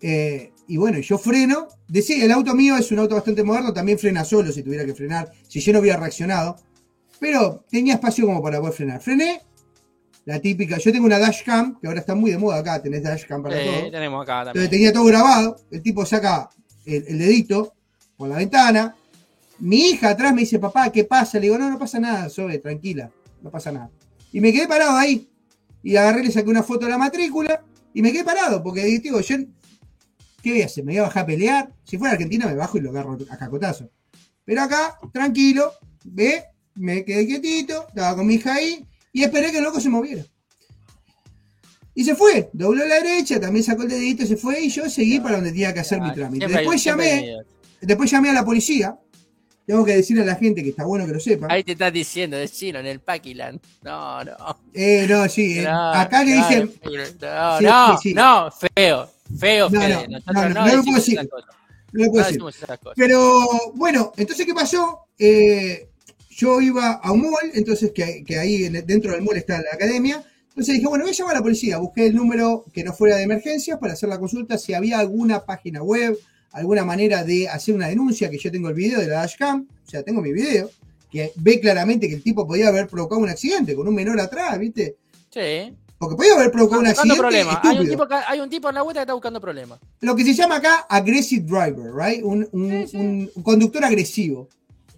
[0.00, 1.68] Eh, y bueno, yo freno.
[1.88, 4.94] Decía, el auto mío es un auto bastante moderno, también frena solo si tuviera que
[4.94, 6.56] frenar, si yo no hubiera reaccionado.
[7.18, 9.00] Pero tenía espacio como para poder frenar.
[9.00, 9.40] Frené,
[10.26, 13.42] la típica, yo tengo una dashcam, que ahora está muy de moda acá, tenés dashcam
[13.42, 13.90] para todo.
[13.90, 14.48] tenemos acá también.
[14.48, 16.50] Entonces tenía todo grabado, el tipo saca
[16.84, 17.74] el dedito
[18.16, 18.94] por la ventana,
[19.60, 21.38] mi hija atrás me dice, papá, ¿qué pasa?
[21.38, 23.10] Le digo, no, no pasa nada, Sobe, tranquila,
[23.42, 23.90] no pasa nada.
[24.32, 25.28] Y me quedé parado ahí.
[25.82, 27.62] Y agarré, le saqué una foto de la matrícula
[27.94, 29.36] y me quedé parado, porque digo, yo,
[30.42, 30.84] ¿qué voy a hacer?
[30.84, 31.72] ¿Me voy a bajar a pelear?
[31.84, 33.90] Si fuera Argentina me bajo y lo agarro a cacotazo.
[34.44, 35.72] Pero acá, tranquilo,
[36.04, 39.88] ve, me quedé quietito, estaba con mi hija ahí y esperé que el loco se
[39.88, 40.24] moviera.
[41.94, 45.18] Y se fue, dobló la derecha, también sacó el dedito, se fue y yo seguí
[45.18, 46.46] para donde tenía que hacer mi trámite.
[46.46, 47.36] Después llamé,
[47.80, 48.96] después llamé a la policía
[49.68, 51.46] tengo que decirle a la gente que está bueno que lo sepa.
[51.50, 53.60] Ahí te estás diciendo, es chino, en el Paquiland.
[53.82, 54.34] No, no.
[54.72, 55.58] Eh, no, sí.
[55.58, 56.72] Eh, acá le dicen.
[57.20, 59.10] No, no, no, feo.
[59.36, 60.06] Feo, no, feo.
[60.08, 61.28] No, no, no, lo puedo decir.
[61.92, 62.42] No lo puedo decir.
[62.96, 65.06] Pero bueno, entonces, ¿qué pasó?
[65.18, 65.88] Eh,
[66.30, 70.22] yo iba a un mall, entonces que, que ahí dentro del mall está la academia.
[70.48, 71.78] Entonces dije, bueno, voy a llamar a la policía.
[71.78, 75.44] Busqué el número que no fuera de emergencias para hacer la consulta si había alguna
[75.44, 76.18] página web
[76.52, 79.90] alguna manera de hacer una denuncia, que yo tengo el video de la dashcam, o
[79.90, 80.70] sea, tengo mi video,
[81.10, 84.58] que ve claramente que el tipo podía haber provocado un accidente con un menor atrás,
[84.58, 84.96] ¿viste?
[85.30, 85.74] Sí.
[85.98, 87.20] Porque podía haber provocado un accidente.
[87.62, 89.80] Hay, un tipo hay un tipo en la vuelta que está buscando problemas.
[90.00, 92.22] Lo que se llama acá aggressive driver, right?
[92.22, 94.48] Un, un, conductor agresivo.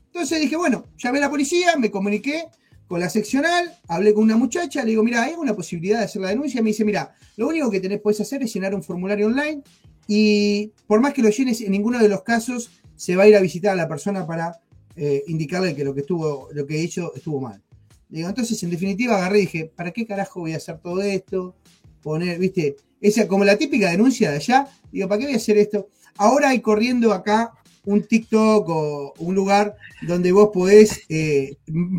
[0.06, 2.48] Entonces dije, bueno, llamé a la policía, me comuniqué
[2.86, 6.20] con la seccional, hablé con una muchacha, le digo, mira, hay una posibilidad de hacer
[6.20, 6.60] la denuncia.
[6.60, 9.62] Me dice, mira, lo único que tenés, puedes hacer es llenar un formulario online
[10.06, 13.36] y por más que lo llenes, en ninguno de los casos se va a ir
[13.36, 14.60] a visitar a la persona para
[14.96, 17.62] eh, indicarle que lo que estuvo, lo que he hecho estuvo mal.
[18.10, 21.56] Digo, entonces, en definitiva, agarré y dije, ¿para qué carajo voy a hacer todo esto?
[22.02, 25.56] Poner, viste, esa como la típica denuncia de allá, digo, ¿para qué voy a hacer
[25.58, 25.88] esto?
[26.16, 27.52] Ahora hay corriendo acá
[27.84, 31.56] un TikTok o un lugar donde vos podés eh,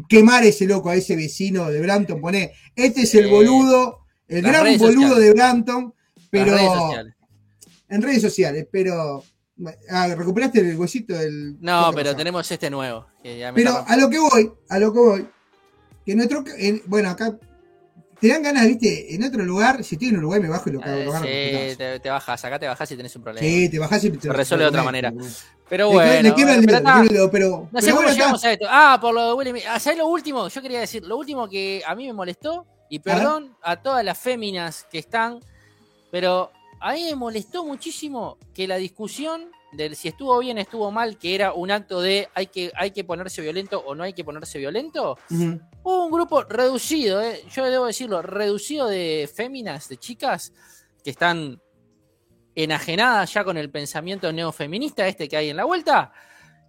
[0.07, 4.78] quemar ese loco, a ese vecino de Branton, poné, este es el boludo, el gran
[4.78, 5.93] boludo de Branton,
[6.30, 6.55] pero
[7.89, 9.24] en redes sociales, pero.
[9.89, 11.57] Ah, ¿Recuperaste el huesito del.?
[11.59, 13.05] No, pero tenemos este nuevo.
[13.53, 15.30] pero a lo que voy, a lo que voy.
[16.05, 16.43] Que nuestro.
[16.85, 17.37] bueno, acá.
[18.19, 20.79] Te dan ganas, viste, en otro lugar, si estoy en Uruguay me bajo y lo
[20.79, 21.25] cago.
[21.25, 23.47] Eh, sí, te, te, bajas, acá te bajas y tenés un problema.
[23.47, 25.11] Sí, te bajas y te Lo resuelve de otra manera.
[25.67, 26.21] Pero bueno.
[26.21, 27.67] Le, quiebra el dedo, pero.
[27.71, 28.67] No sé cómo llegamos a esto.
[28.69, 29.63] Ah, por lo de Willy.
[29.67, 30.49] Ah, ¿sabes lo último?
[30.49, 34.19] Yo quería decir, lo último que a mí me molestó, y perdón a todas las
[34.19, 35.39] féminas que están,
[36.11, 41.17] pero a mí me molestó muchísimo que la discusión de si estuvo bien, estuvo mal,
[41.17, 44.24] que era un acto de hay que, hay que ponerse violento o no hay que
[44.24, 50.53] ponerse violento, hubo un grupo reducido, eh, yo debo decirlo, reducido de féminas, de chicas,
[51.03, 51.61] que están
[52.53, 56.11] enajenadas ya con el pensamiento neofeminista este que hay en la vuelta,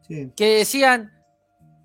[0.08, 1.12] que decían,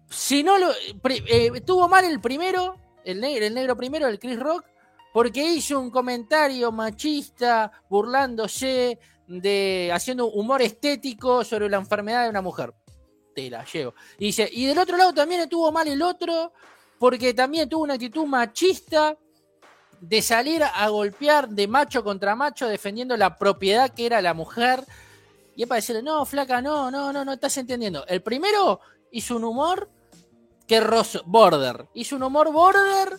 [0.09, 4.39] si no lo, eh, estuvo mal el primero, el negro, el negro primero, el Chris
[4.39, 4.65] Rock,
[5.13, 12.41] porque hizo un comentario machista burlándose de haciendo humor estético sobre la enfermedad de una
[12.41, 12.73] mujer.
[13.36, 13.93] Te la llevo.
[14.17, 16.53] Y dice, y del otro lado también estuvo mal el otro
[16.97, 19.17] porque también tuvo una actitud machista
[19.99, 24.84] de salir a golpear de macho contra macho defendiendo la propiedad que era la mujer.
[25.55, 28.05] Y es para decirle, no, flaca, no, no, no, no estás entendiendo.
[28.07, 28.80] El primero
[29.11, 29.89] hizo un humor
[30.67, 31.88] que rozo, border.
[31.93, 33.17] Hizo un humor border,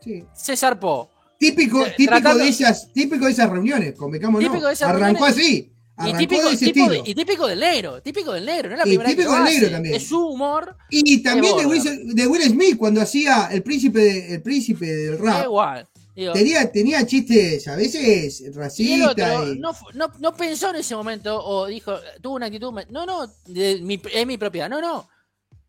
[0.00, 0.24] sí.
[0.32, 1.10] se zarpó.
[1.40, 5.72] Típico, típico, de esas, típico de esas reuniones, convengamos de esas Arrancó así.
[6.06, 9.10] Y típico, de ese y típico, del negro, típico del negro, no es la primera
[9.10, 9.94] típico del negro también.
[9.94, 10.76] Es su humor.
[10.90, 15.44] Y también de Will, de Will, Smith cuando hacía el príncipe, el príncipe del rap.
[15.44, 19.56] Igual tenía, tenía chistes a veces racistas.
[19.56, 22.72] No, no, no, pensó en ese momento o dijo, tuvo una actitud.
[22.90, 23.24] No, no,
[23.54, 24.68] es mi propiedad.
[24.68, 25.08] No, no.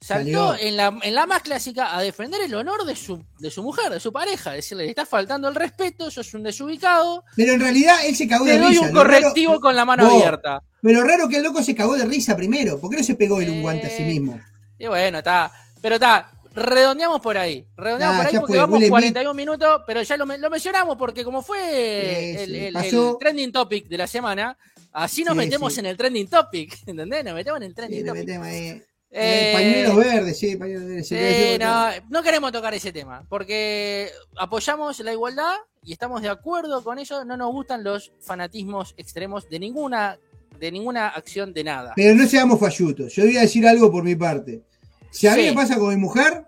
[0.02, 3.62] Saltó en la, en la más clásica a defender el honor de su, de su
[3.62, 4.52] mujer, de su pareja.
[4.52, 7.24] Decirle, le está faltando el respeto, sos un desubicado.
[7.36, 8.68] Pero en realidad él se cagó de risa.
[8.68, 10.64] Te doy un correctivo con la mano abierta.
[10.82, 12.80] Pero raro que el loco se cagó de risa primero.
[12.80, 14.40] ¿Por qué no se pegó en un guante a sí mismo?
[14.80, 15.52] Y bueno, está.
[15.80, 17.68] Pero está, redondeamos por ahí.
[17.78, 22.74] Redondeamos por ahí porque vamos 41 minutos, pero ya lo, mencionamos porque como fue el,
[23.20, 24.58] trending topic de la semana,
[24.92, 27.24] así nos metemos en el trending topic, ¿entendés?
[27.24, 28.30] Nos metemos en el trending topic.
[28.42, 28.82] Ahí.
[29.14, 31.58] Eh, pañuelo verde, sí, pañuelo verde.
[31.60, 35.54] no, no queremos tocar ese tema, porque apoyamos la igualdad
[35.84, 37.26] y estamos de acuerdo con eso.
[37.26, 40.18] No nos gustan los fanatismos extremos de ninguna,
[40.60, 41.94] de ninguna acción de nada.
[41.96, 43.14] Pero no seamos fallutos.
[43.14, 44.62] Yo voy a decir algo por mi parte.
[45.10, 46.48] Si a mí me pasa con mi mujer,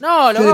[0.00, 0.40] no, lo.
[0.40, 0.44] Yo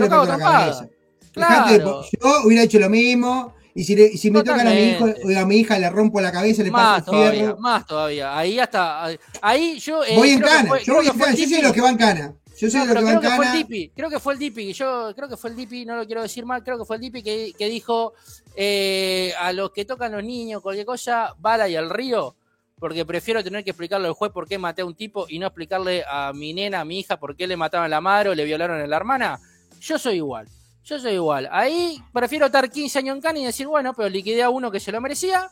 [0.00, 0.88] le corto la cabeza.
[1.32, 2.02] Claro.
[2.12, 3.54] yo hubiera hecho lo mismo.
[3.76, 5.04] Y si, si me tocan a mi, hijo,
[5.38, 7.58] a mi hija, le rompo la cabeza, le más paso el fierro.
[7.58, 8.36] Más todavía.
[8.36, 9.06] Ahí hasta.
[9.42, 10.02] Ahí yo.
[10.02, 10.80] Eh, voy en cana.
[10.82, 11.34] yo voy en cana.
[11.34, 12.34] Yo soy de los que van cana.
[12.58, 13.36] Yo soy de los que van cana.
[13.36, 14.72] Fue el Dipi, creo que fue el Dipi.
[14.72, 16.64] Yo creo que fue el Dipi, no lo quiero decir mal.
[16.64, 18.14] Creo que fue el Dipi que, que dijo
[18.56, 22.34] eh, a los que tocan los niños, cualquier cosa, bala y al río
[22.78, 25.46] porque prefiero tener que explicarle al juez por qué maté a un tipo y no
[25.46, 28.34] explicarle a mi nena, a mi hija, por qué le mataron a la madre o
[28.34, 29.40] le violaron a la hermana.
[29.80, 30.46] Yo soy igual.
[30.86, 31.48] Yo soy igual.
[31.50, 34.78] Ahí prefiero estar 15 años en cana y decir, bueno, pero liquidé a uno que
[34.78, 35.50] se lo merecía.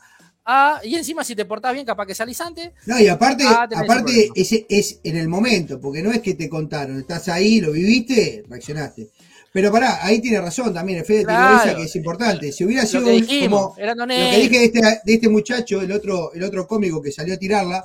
[0.85, 2.71] y encima, si te portás bien, capaz que salís antes.
[2.87, 7.01] No, y aparte, aparte ese es en el momento, porque no es que te contaron,
[7.01, 9.09] estás ahí, lo viviste, reaccionaste.
[9.53, 11.79] Pero pará, ahí tiene razón también, el Fede claro.
[11.79, 12.53] que es importante.
[12.53, 16.45] Si hubiera sido como lo que dije de este, de este, muchacho, el otro, el
[16.45, 17.85] otro cómico que salió a tirarla,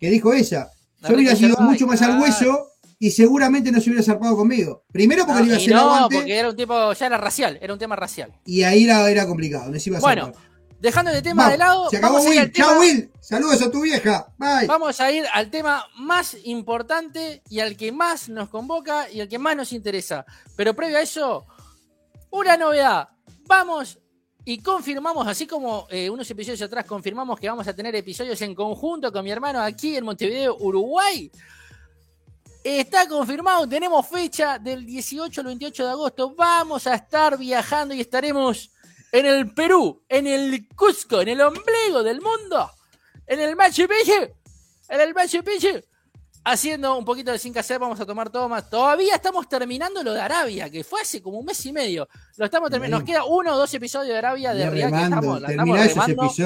[0.00, 0.68] que dijo ella,
[1.08, 4.84] yo hubiera sido mucho más al hueso y seguramente no se hubiera zarpado conmigo.
[4.90, 7.58] Primero porque no, le iba a hacer No, porque era un tipo, ya era racial,
[7.60, 8.32] era un tema racial.
[8.44, 10.32] Y ahí era, era complicado, iba a bueno,
[10.80, 11.90] Dejando el tema de lado.
[11.90, 12.52] Se acabó Will.
[12.52, 13.10] Chao, Will.
[13.20, 14.32] Saludos a tu vieja.
[14.38, 14.68] Bye.
[14.68, 19.28] Vamos a ir al tema más importante y al que más nos convoca y al
[19.28, 20.24] que más nos interesa.
[20.56, 21.46] Pero previo a eso,
[22.30, 23.08] una novedad.
[23.46, 23.98] Vamos
[24.44, 28.54] y confirmamos, así como eh, unos episodios atrás confirmamos que vamos a tener episodios en
[28.54, 31.30] conjunto con mi hermano aquí en Montevideo, Uruguay.
[32.76, 36.34] Está confirmado, tenemos fecha del 18 al 28 de agosto.
[36.34, 38.70] Vamos a estar viajando y estaremos
[39.10, 42.70] en el Perú, en el Cusco, en el ombligo del mundo,
[43.26, 44.34] en el Machu Picchu,
[44.90, 45.80] en el Machu Picchu,
[46.44, 48.68] haciendo un poquito de sin que hacer, vamos a tomar todo más.
[48.68, 52.06] Todavía estamos terminando lo de Arabia, que fue hace como un mes y medio.
[52.36, 52.98] Lo estamos terminando.
[52.98, 56.36] Nos queda uno o dos episodios de Arabia de Real que estamos, estamos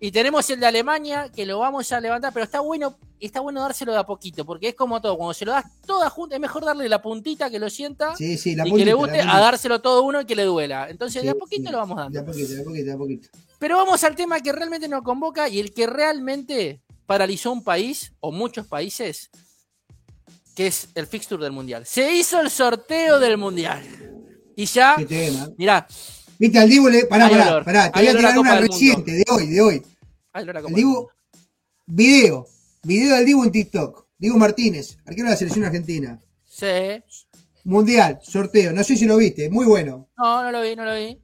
[0.00, 3.62] y tenemos el de Alemania, que lo vamos a levantar, pero está bueno, está bueno
[3.62, 6.40] dárselo de a poquito, porque es como todo, cuando se lo das toda junta, es
[6.40, 10.20] mejor darle la puntita que lo sienta y que le guste a dárselo todo uno
[10.20, 10.88] y que le duela.
[10.88, 12.12] Entonces, de a poquito lo vamos dando.
[12.12, 13.28] De a poquito, de a poquito, de a poquito.
[13.58, 18.12] Pero vamos al tema que realmente nos convoca y el que realmente paralizó un país,
[18.20, 19.30] o muchos países,
[20.54, 21.86] que es el fixture del Mundial.
[21.86, 23.82] Se hizo el sorteo del Mundial.
[24.54, 24.96] Y ya,
[25.56, 25.86] mirá,
[26.38, 27.06] Viste al Dibu, le...
[27.06, 29.82] pará, pará, pará, te voy a tirar una reciente, de hoy, de hoy.
[30.34, 31.08] el Dibu,
[31.86, 32.46] video,
[32.84, 34.06] video del Dibu en TikTok.
[34.18, 36.20] Dibu Martínez, arquero de la selección argentina.
[36.44, 37.02] Sí.
[37.64, 40.08] Mundial, sorteo, no sé si lo viste, muy bueno.
[40.16, 41.20] No, no lo vi, no lo vi.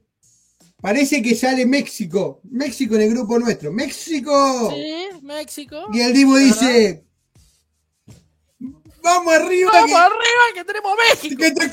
[0.81, 3.71] Parece que sale México, México en el grupo nuestro.
[3.71, 4.71] ¡México!
[4.71, 5.87] Sí, México.
[5.93, 7.05] Y el Dibu dice,
[9.01, 9.71] vamos arriba.
[9.71, 11.41] Vamos arriba que tenemos México.
[11.41, 11.71] Que te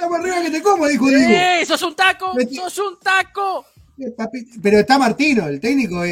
[0.00, 1.08] Vamos arriba que te como, dijo.
[1.10, 1.64] ¡Eh!
[1.66, 2.32] ¡Sos un taco!
[2.52, 3.64] ¡Sos un taco!
[3.98, 4.14] Eh,
[4.62, 6.02] pero está Martino, el técnico.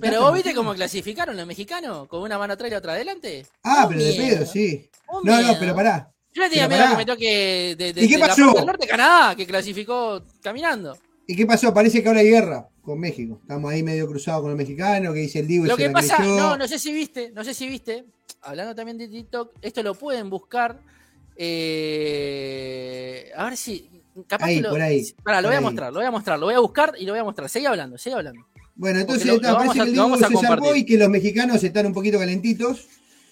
[0.00, 3.46] pero vos viste cómo clasificaron los mexicanos, con una mano atrás y otra adelante.
[3.62, 4.88] Ah, pero de pedo, sí.
[5.22, 6.10] no, no, pero pará.
[6.32, 8.52] Yo le tenía miedo que me toque de, de, ¿Y qué pasó?
[8.52, 10.96] del norte de Canadá, que clasificó caminando.
[11.26, 11.74] ¿Y qué pasó?
[11.74, 13.38] Parece que ahora hay guerra con México.
[13.42, 15.66] Estamos ahí medio cruzados con los mexicanos, que dice el Divo.
[15.66, 18.06] Lo que pasa, no, no sé si viste, no sé si viste,
[18.42, 20.80] hablando también de TikTok, esto lo pueden buscar
[21.40, 23.88] eh, a ver si.
[24.26, 25.06] capaz que lo, por ahí.
[25.22, 27.12] Pará, lo voy a mostrar, lo voy a mostrar, lo voy a buscar y lo
[27.12, 27.48] voy a mostrar.
[27.48, 28.44] Sigue hablando, sigue hablando.
[28.74, 31.62] Bueno, entonces lo, está, parece a, que el Diego se zarpó y que los mexicanos
[31.62, 32.86] están un poquito calentitos.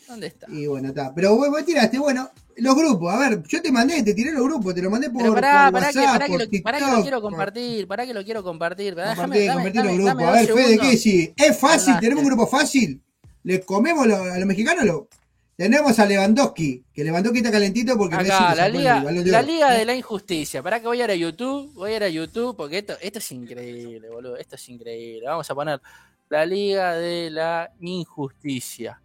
[0.09, 0.47] ¿Dónde está?
[0.49, 1.13] Y bueno, está.
[1.13, 3.13] Pero vos, vos tiraste, bueno, los grupos.
[3.13, 5.81] A ver, yo te mandé, te tiré los grupos, te lo mandé por, pará, por
[5.81, 6.63] pará WhatsApp, pará que lo, TikTok.
[6.63, 8.95] pará que lo quiero compartir, pará que lo quiero compartir.
[8.95, 10.23] Compartí, compartí los grupos.
[10.23, 11.35] A ver, Fede, ¿qué sí?
[11.37, 11.95] ¿Es fácil?
[11.99, 13.03] ¿Tenemos un grupo fácil?
[13.43, 14.85] ¿Le comemos lo, a los mexicanos?
[14.85, 15.09] Lo...
[15.57, 19.95] Tenemos a Lewandowski, que Lewandowski está calentito porque Acá, la liga, la liga de la
[19.95, 20.63] injusticia.
[20.63, 23.21] Para que voy a ir a YouTube, voy a ir a YouTube porque esto, esto
[23.21, 24.37] es increíble, boludo.
[24.37, 25.27] Esto es increíble.
[25.27, 25.81] Vamos a poner
[26.29, 29.01] la liga de la injusticia.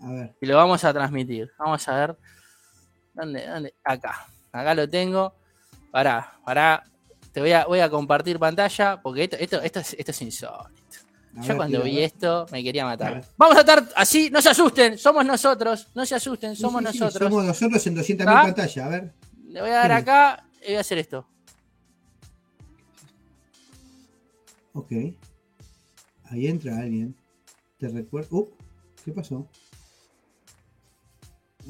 [0.00, 0.34] A ver.
[0.40, 1.52] Y lo vamos a transmitir.
[1.58, 2.16] Vamos a ver.
[3.12, 3.46] ¿Dónde?
[3.46, 3.74] ¿Dónde?
[3.84, 4.26] Acá.
[4.50, 5.34] Acá lo tengo.
[5.90, 6.84] Pará, pará.
[7.32, 10.81] Te voy a, voy a compartir pantalla porque esto, esto, esto, es, esto es insólito.
[11.34, 13.24] Yo ver, cuando vi esto me quería matar.
[13.38, 16.98] Vamos a estar así, no se asusten, somos nosotros, no se asusten, somos sí, sí,
[16.98, 17.30] nosotros.
[17.30, 18.42] Somos nosotros en 200.000 ¿Ah?
[18.42, 18.86] pantallas.
[18.86, 19.12] A ver.
[19.48, 21.26] Le voy a dar acá y voy a hacer esto.
[24.74, 24.92] Ok.
[26.30, 27.14] Ahí entra alguien.
[27.78, 28.36] Te recuerdo.
[28.36, 28.50] Uh,
[29.04, 29.48] ¿Qué pasó?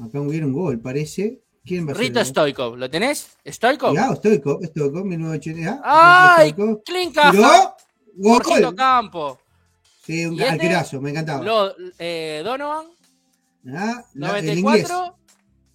[0.01, 1.41] Acá hubiera un gol, parece.
[1.65, 1.95] ¿Quién va a?
[1.95, 2.23] Rito?
[2.23, 3.37] Stoikov, ¿lo tenés?
[3.45, 3.95] ¿Stoikov?
[3.95, 5.81] Ya, Stoikov, Stoikov, 1980.
[5.83, 6.51] Ah, ¡Ay!
[6.51, 7.35] Stoikov.
[7.35, 7.73] Gol.
[8.21, 9.39] Jorgito Campo.
[10.05, 10.49] Sí, un ¿Y este?
[10.51, 11.43] arquerazo, me encantaba.
[11.43, 12.87] Lo, eh, Donovan,
[13.73, 14.89] Ah, la- el inglés.
[14.89, 15.17] 94.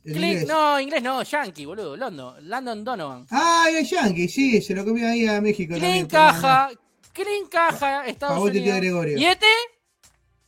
[0.05, 0.47] el Clean- inglés.
[0.49, 1.97] no, inglés no, Yankee, boludo.
[1.97, 3.27] London, Landon Donovan.
[3.31, 5.75] Ah, el Yankee, sí, se lo comió ahí a México.
[5.77, 6.69] Clean caja,
[7.13, 8.77] clean caja, Estados Unidos.
[8.77, 9.17] Gregorio.
[9.19, 9.47] ¿Y este?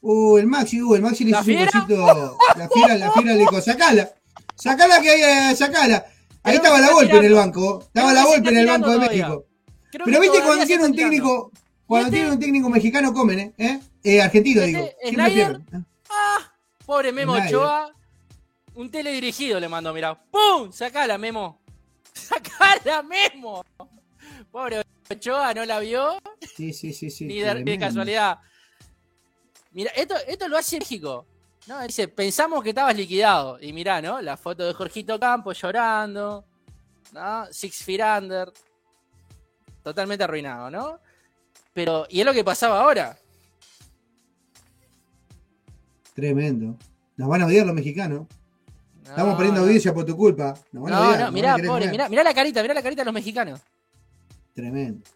[0.02, 1.70] Uh, el Maxi, uh, el Maxi le ¿La hizo un fiera?
[1.72, 2.36] cosito.
[2.56, 4.10] La fiera, la fiera le dijo, sacala.
[4.54, 6.06] Sacala que hay, eh, sacala.
[6.42, 7.80] Ahí estaba la golpe en el banco.
[7.82, 8.98] Estaba la golpe en el banco de.
[8.98, 9.44] México.
[9.92, 11.50] Pero viste cuando tiene un técnico,
[11.90, 12.18] cuando este?
[12.18, 13.54] tiene un técnico mexicano comen, ¿eh?
[13.58, 13.80] ¿Eh?
[14.04, 14.78] Eh, argentino ¿Y digo.
[14.78, 14.96] este?
[15.02, 15.34] Siempre ¿Snyder?
[15.34, 15.80] pierden.
[15.80, 15.84] ¿eh?
[16.08, 16.52] Ah,
[16.86, 17.56] pobre Memo Snyder.
[17.56, 17.94] Ochoa.
[18.74, 20.14] Un teledirigido le mandó, mirá.
[20.14, 20.70] ¡Pum!
[20.70, 21.60] Sacala, Memo.
[22.12, 23.64] Sacala, Memo.
[24.52, 26.18] Pobre Ochoa, ¿no la vio?
[26.56, 27.24] Sí, sí, sí, sí.
[27.24, 28.38] ni, de, casualidad.
[29.72, 31.26] Mira, esto, esto lo hace México.
[31.66, 31.82] ¿no?
[31.82, 33.58] Dice, pensamos que estabas liquidado.
[33.60, 34.22] Y mirá, ¿no?
[34.22, 36.44] La foto de Jorgito Campos llorando.
[37.12, 37.46] ¿no?
[37.50, 37.84] Six.
[39.82, 41.00] Totalmente arruinado, ¿no?
[41.80, 43.16] Pero, y es lo que pasaba ahora.
[46.14, 46.76] Tremendo.
[47.16, 48.26] Nos van a odiar los mexicanos.
[49.04, 50.54] No, Estamos perdiendo audiencia por tu culpa.
[50.72, 51.20] Nos van a No, odiar.
[51.20, 53.60] no, mirá, a pobre, mirá, mirá la carita, mirá la carita de los mexicanos.
[54.54, 55.08] Tremendo.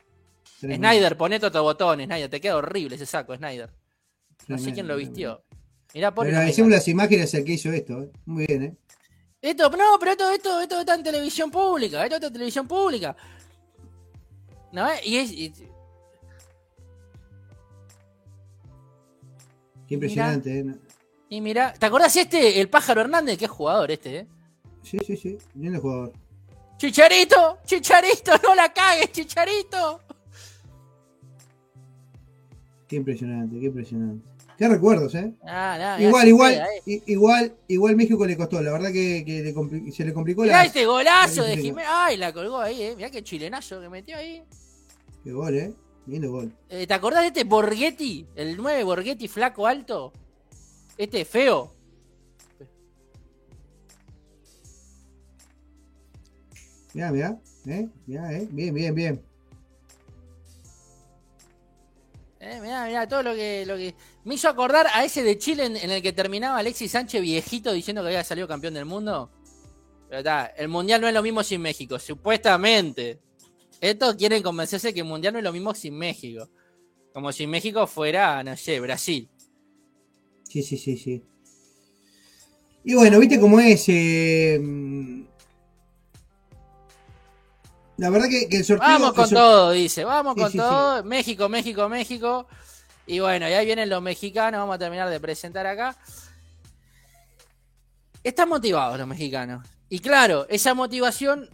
[0.59, 0.89] Tremendo.
[0.89, 3.69] Snyder, poné otro botón, Snyder, te queda horrible ese saco, Snyder.
[4.49, 5.43] No sé quién lo vistió.
[5.93, 6.31] Mirá, pobre.
[6.31, 8.05] agradecemos las imágenes al que hizo esto.
[8.05, 8.11] ¿eh?
[8.25, 8.75] Muy bien, ¿eh?
[9.43, 13.15] Esto, no, pero esto, esto, esto está en televisión pública, esto está en televisión pública.
[14.73, 14.89] ¿No?
[14.91, 15.01] eh?
[15.05, 15.31] Y es.
[15.31, 15.53] y-
[19.87, 20.65] Qué impresionante, ¿eh?
[21.29, 23.41] Y mira, ¿te acordás este, el pájaro Hernández?
[23.43, 24.27] Es jugador este, ¿eh?
[24.83, 25.39] Sí, sí, sí.
[25.55, 26.13] Lindo jugador.
[26.77, 30.01] Chicharito, Chicharito, no la cagues, Chicharito.
[32.89, 34.27] Qué impresionante, qué impresionante.
[34.57, 35.33] Qué recuerdos, ¿eh?
[35.45, 37.03] Ah, mirá, Igual, igual, queda, eh.
[37.07, 38.63] igual, igual México le costó.
[38.63, 40.65] La verdad que, que le compli- se le complicó Mirá la.
[40.65, 41.87] este golazo de Jiménez.
[41.91, 42.95] Ay, la colgó ahí, eh.
[42.97, 44.45] Mirá qué chilenazo que metió ahí.
[45.25, 45.75] Qué gol, ¿eh?
[46.07, 46.53] Lindo gol.
[46.69, 48.27] Eh, ¿Te acordás de este Borghetti?
[48.35, 50.13] El 9 Borghetti flaco alto.
[50.99, 51.75] Este feo.
[56.93, 57.41] Mirá, mirá.
[57.67, 57.89] ¿Eh?
[58.07, 58.47] Mirá, ¿eh?
[58.51, 59.25] Bien, bien, bien.
[62.41, 63.95] Eh, mirá, mirá, todo lo que, lo que.
[64.25, 67.73] Me hizo acordar a ese de Chile en, en el que terminaba Alexis Sánchez viejito
[67.73, 69.31] diciendo que había salido campeón del mundo.
[70.09, 73.24] Pero está, el mundial no es lo mismo sin México, supuestamente.
[73.85, 76.49] Estos quieren convencerse que el mundial no es lo mismo sin México.
[77.13, 79.29] Como si México fuera, no sé, Brasil.
[80.49, 81.23] Sí, sí, sí, sí.
[82.83, 83.85] Y bueno, viste cómo es.
[83.89, 84.59] eh,
[87.99, 88.89] la verdad que, que el sorteo.
[88.89, 90.03] Vamos con todo, dice.
[90.05, 91.05] Vamos Sí, con sí, todo.
[91.05, 92.47] México, México, México.
[93.07, 94.61] Y bueno, y ahí vienen los mexicanos.
[94.61, 95.95] Vamos a terminar de presentar acá.
[98.23, 99.67] Están motivados los mexicanos.
[99.91, 101.51] Y claro, esa motivación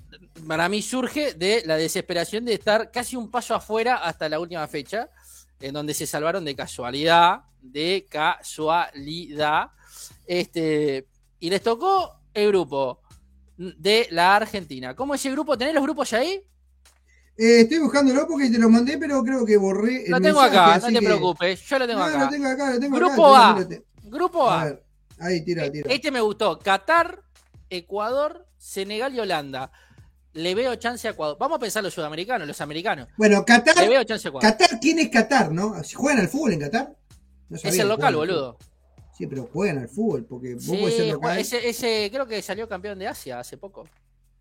[0.47, 4.66] para mí surge de la desesperación de estar casi un paso afuera hasta la última
[4.68, 5.09] fecha,
[5.61, 9.70] en donde se salvaron de casualidad, de casualidad.
[10.26, 11.07] Este,
[11.41, 13.01] y les tocó el grupo
[13.57, 14.95] de la Argentina.
[14.95, 15.59] ¿Cómo es el grupo?
[15.59, 16.43] ¿Tenés los grupos ahí?
[17.37, 20.05] Eh, estoy buscándolo porque te lo mandé, pero creo que borré.
[20.05, 21.61] El Lo tengo mensaje, acá, no te que- preocupes.
[21.62, 22.24] Yo lo tengo No, acá.
[22.24, 23.47] lo tengo acá, lo tengo Grupo acá.
[23.47, 23.51] A.
[23.61, 24.64] entonces lo te- Grupo A A.
[24.64, 24.85] ver,
[25.20, 25.91] ahí, tira, tira.
[25.93, 26.59] Este me gustó.
[26.59, 27.22] Qatar,
[27.70, 29.70] Ecuador, Senegal y Holanda.
[30.33, 31.37] Le veo chance a Ecuador.
[31.39, 33.09] Vamos a pensar los sudamericanos, los americanos.
[33.16, 33.89] Bueno, Le Qatar.
[33.89, 34.51] veo chance a Ecuador.
[34.51, 35.74] Qatar, ¿quién es Qatar, no?
[35.95, 36.97] ¿Juegan al fútbol en Qatar?
[37.49, 38.57] No Es el local, boludo.
[39.16, 41.39] Sí, pero juegan al fútbol, porque vos podés ser Sí, local.
[41.39, 43.87] ese, ese creo que salió campeón de Asia hace poco.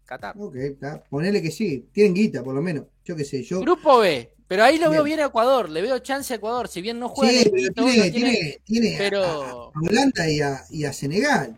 [0.05, 0.35] Qatar.
[0.39, 1.03] Ok, está.
[1.03, 1.89] Ponele que sí.
[1.91, 2.85] Tienen guita, por lo menos.
[3.03, 3.43] Yo qué sé.
[3.43, 3.61] Yo...
[3.61, 4.33] Grupo B.
[4.49, 7.07] Pero ahí lo veo bien a Ecuador, le veo chance a Ecuador, si bien no
[7.07, 7.39] juega.
[7.39, 9.71] Sí, pero tiene, tiene, pero...
[9.75, 11.55] a, Holanda y a, y a, Senegal.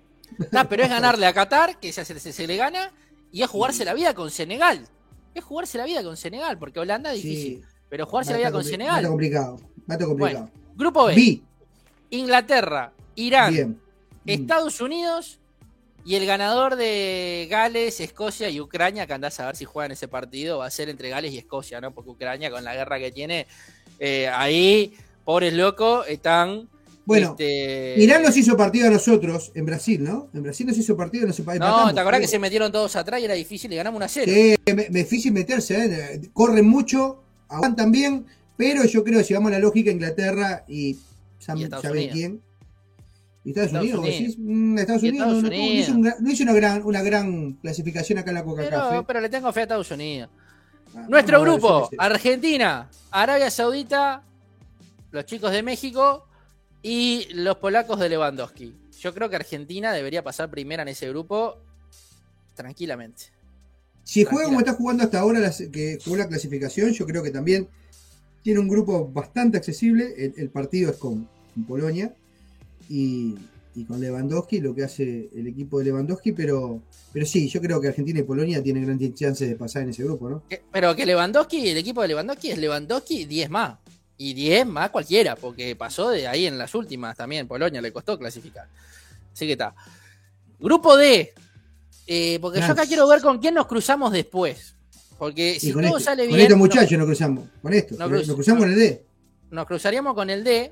[0.51, 2.91] No, pero es ganarle a Qatar, que se, se, le gana,
[3.31, 4.87] y es jugarse la vida con Senegal.
[5.33, 7.63] Es jugarse la vida con Senegal, porque Holanda es difícil.
[7.89, 8.97] Pero jugarse la vida con Senegal.
[8.97, 9.59] Está complicado.
[9.87, 10.49] Está complicado.
[10.75, 11.41] grupo B.
[12.09, 13.79] Inglaterra, Irán,
[14.25, 15.39] Estados Unidos
[16.03, 20.07] y el ganador de Gales, Escocia y Ucrania, que andás a ver si juegan ese
[20.07, 21.91] partido, va a ser entre Gales y Escocia, ¿no?
[21.91, 23.47] Porque Ucrania, con la guerra que tiene,
[23.99, 26.67] eh, ahí, pobres locos, están.
[27.05, 27.95] Bueno, este...
[28.01, 30.29] Irán nos hizo partido a nosotros en Brasil, ¿no?
[30.33, 33.19] En Brasil nos hizo partido, no se No, ¿te acordás que se metieron todos atrás
[33.21, 34.55] y era difícil y ganamos una serie?
[34.55, 36.21] Sí, es difícil meterse, ¿eh?
[36.33, 38.25] Corren mucho, aguantan bien,
[38.55, 40.97] pero yo creo que si vamos a la lógica, Inglaterra y,
[41.39, 42.41] ¿sabe quién?
[43.43, 44.35] ¿Y Estados, Unidos?
[44.37, 49.03] Mm, Estados Unidos, no, hizo, una, gran, una gran clasificación acá en la Coca-Cola.
[49.07, 50.29] Pero, le tengo fe a Estados Unidos.
[50.95, 54.21] Ah, Nuestro grupo, Argentina, Arabia Saudita,
[55.09, 56.27] los chicos de México
[56.81, 58.75] y los polacos de Lewandowski.
[58.99, 61.57] Yo creo que Argentina debería pasar primera en ese grupo
[62.55, 63.25] tranquilamente.
[64.03, 67.67] Si juega como está jugando hasta ahora, que jugó la clasificación, yo creo que también
[68.43, 70.33] tiene un grupo bastante accesible.
[70.35, 71.27] El, partido es con
[71.67, 72.13] Polonia
[72.89, 73.35] y,
[73.87, 76.81] con Lewandowski, lo que hace el equipo de Lewandowski, pero,
[77.13, 80.03] pero sí, yo creo que Argentina y Polonia tienen grandes chances de pasar en ese
[80.03, 80.43] grupo, ¿no?
[80.71, 83.77] Pero que Lewandowski, el equipo de Lewandowski es Lewandowski 10 más.
[84.23, 87.47] Y 10 más cualquiera, porque pasó de ahí en las últimas también.
[87.47, 88.67] Polonia le costó clasificar.
[89.33, 89.73] Así que está.
[90.59, 91.33] Grupo D.
[92.05, 94.75] Eh, porque yo acá quiero ver con quién nos cruzamos después.
[95.17, 96.33] Porque si todo este, sale bien.
[96.33, 97.45] Con estos muchachos nos, cruzamos.
[97.63, 97.95] Con esto.
[97.97, 99.05] Nos, cruzamos con el D.
[99.49, 100.71] Nos cruzaríamos con el D.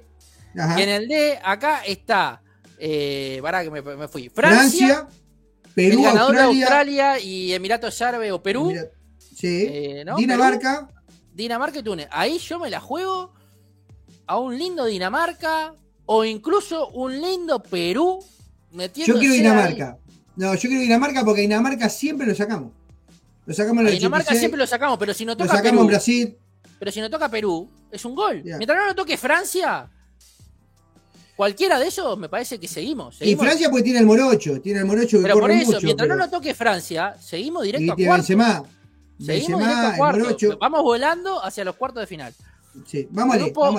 [0.53, 2.43] Y en el D, acá está.
[2.77, 4.29] Eh, para que me, fui.
[4.29, 5.07] Francia,
[5.73, 8.71] Perú, el ganador Australia, de Australia y Emiratos Árabes o Perú.
[9.35, 9.65] sí.
[9.67, 10.87] Eh, Dinamarca.
[11.33, 12.07] Dinamarca y Túnez.
[12.11, 13.38] Ahí yo me la juego
[14.30, 15.73] a un lindo Dinamarca
[16.05, 18.23] o incluso un lindo Perú.
[18.71, 19.97] Yo quiero Dinamarca.
[20.36, 22.71] No, yo quiero Dinamarca porque Dinamarca siempre lo sacamos.
[23.47, 25.82] Lo sacamos en el Dinamarca siempre lo sacamos, pero si no toca lo sacamos Perú,
[25.82, 26.38] en Brasil.
[26.77, 28.43] Pero si no toca Perú, es un gol.
[28.43, 29.89] Mientras no lo toque Francia,
[31.36, 33.17] Cualquiera de esos me parece que seguimos.
[33.21, 36.09] Y Francia pues tiene el morocho, tiene el morocho que Pero por eso, mucho, mientras
[36.09, 38.27] no nos toque Francia, seguimos directo a cuartos.
[38.27, 38.63] Benzema,
[39.17, 40.59] seguimos directo a cuartos.
[40.59, 42.34] Vamos volando hacia los cuartos de final.
[42.86, 43.73] Sí, vamos grupo,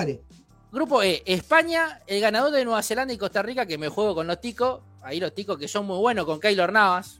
[0.71, 4.27] Grupo E, España, el ganador de Nueva Zelanda y Costa Rica, que me juego con
[4.27, 7.19] los ticos, ahí los ticos que son muy buenos con Keylor Navas.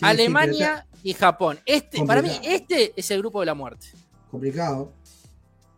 [0.00, 1.60] Alemania y Japón.
[1.64, 3.86] Este, para mí, este es el grupo de la muerte.
[4.30, 4.92] Complicado.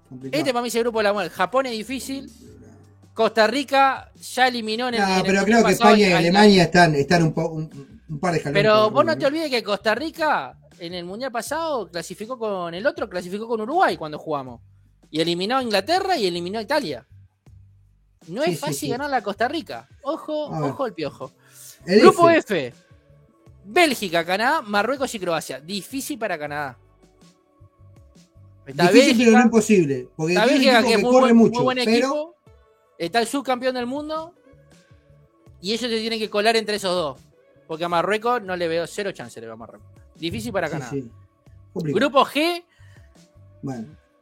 [0.08, 0.40] Complicado.
[0.40, 1.34] Este para mí es el grupo de la muerte.
[1.34, 2.30] Japón es difícil.
[3.12, 5.00] Costa Rica ya eliminó en el.
[5.00, 8.62] No, pero creo que España y Alemania están, están un, un, par de escalones.
[8.62, 12.86] Pero vos no te olvides que Costa Rica en el mundial pasado clasificó con el
[12.86, 14.60] otro, clasificó con Uruguay cuando jugamos.
[15.16, 17.06] Y eliminó a Inglaterra y eliminó a Italia.
[18.28, 19.88] No es fácil ganar a Costa Rica.
[20.02, 21.32] Ojo, ojo el piojo.
[21.86, 22.74] Grupo F.
[23.64, 25.58] Bélgica, Canadá, Marruecos y Croacia.
[25.58, 26.76] Difícil para Canadá.
[28.66, 30.08] Está Difícil, pero no imposible.
[30.14, 32.36] Porque está Bélgica, que, es muy, mucho, buen equipo
[32.98, 34.34] está el subcampeón del mundo
[35.62, 37.20] y ellos se tienen que colar entre esos dos.
[37.66, 39.88] Porque a Marruecos no le veo cero chance, le veo a Marruecos.
[40.14, 40.92] Difícil para Canadá.
[41.72, 42.62] Grupo G.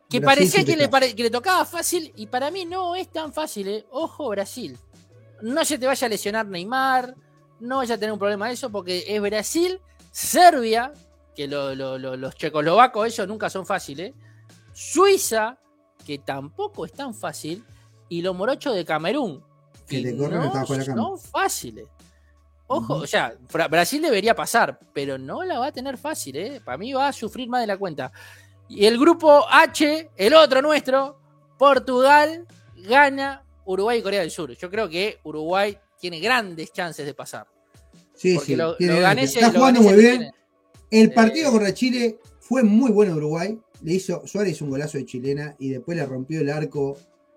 [0.08, 3.68] que parecía que le, que le, tocaba fácil y para mí no es tan fácil.
[3.68, 3.86] ¿eh?
[3.90, 4.78] Ojo, Brasil.
[5.42, 7.14] No se te vaya a lesionar Neymar.
[7.60, 9.80] No vaya a tener un problema de eso porque es Brasil,
[10.10, 10.92] Serbia,
[11.34, 14.12] que los checoslovacos ellos nunca son fáciles.
[14.72, 15.58] Suiza,
[16.04, 17.64] que tampoco es tan fácil
[18.08, 19.42] y los morochos de Camerún.
[19.88, 21.86] Que, no son fáciles.
[22.66, 23.34] Ojo, o sea,
[23.70, 26.60] Brasil debería pasar, pero no la va a tener fácil, ¿eh?
[26.64, 28.10] Para mí va a sufrir más de la cuenta.
[28.74, 31.20] Y el grupo H, el otro nuestro,
[31.56, 32.46] Portugal,
[32.76, 34.56] gana Uruguay y Corea del Sur.
[34.56, 37.46] Yo creo que Uruguay tiene grandes chances de pasar.
[38.14, 38.56] Sí, sí.
[38.56, 40.30] Lo, Está jugando muy bien.
[40.90, 43.58] El partido contra Chile fue muy bueno Uruguay.
[43.82, 46.96] Le hizo, Suárez hizo un golazo de chilena y después le rompió el arco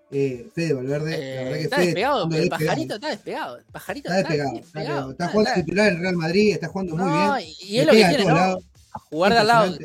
[0.09, 3.57] eh, Fede Valverde, la verdad que está Fede, despegado, el pajarito está despegado.
[3.57, 5.11] El pajarito está, despegado.
[5.11, 7.55] Está, jugando titular en el Real Madrid, está jugando muy bien.
[7.59, 8.57] Y es lo que tiene, ¿no?
[8.99, 9.77] Jugar de al lado,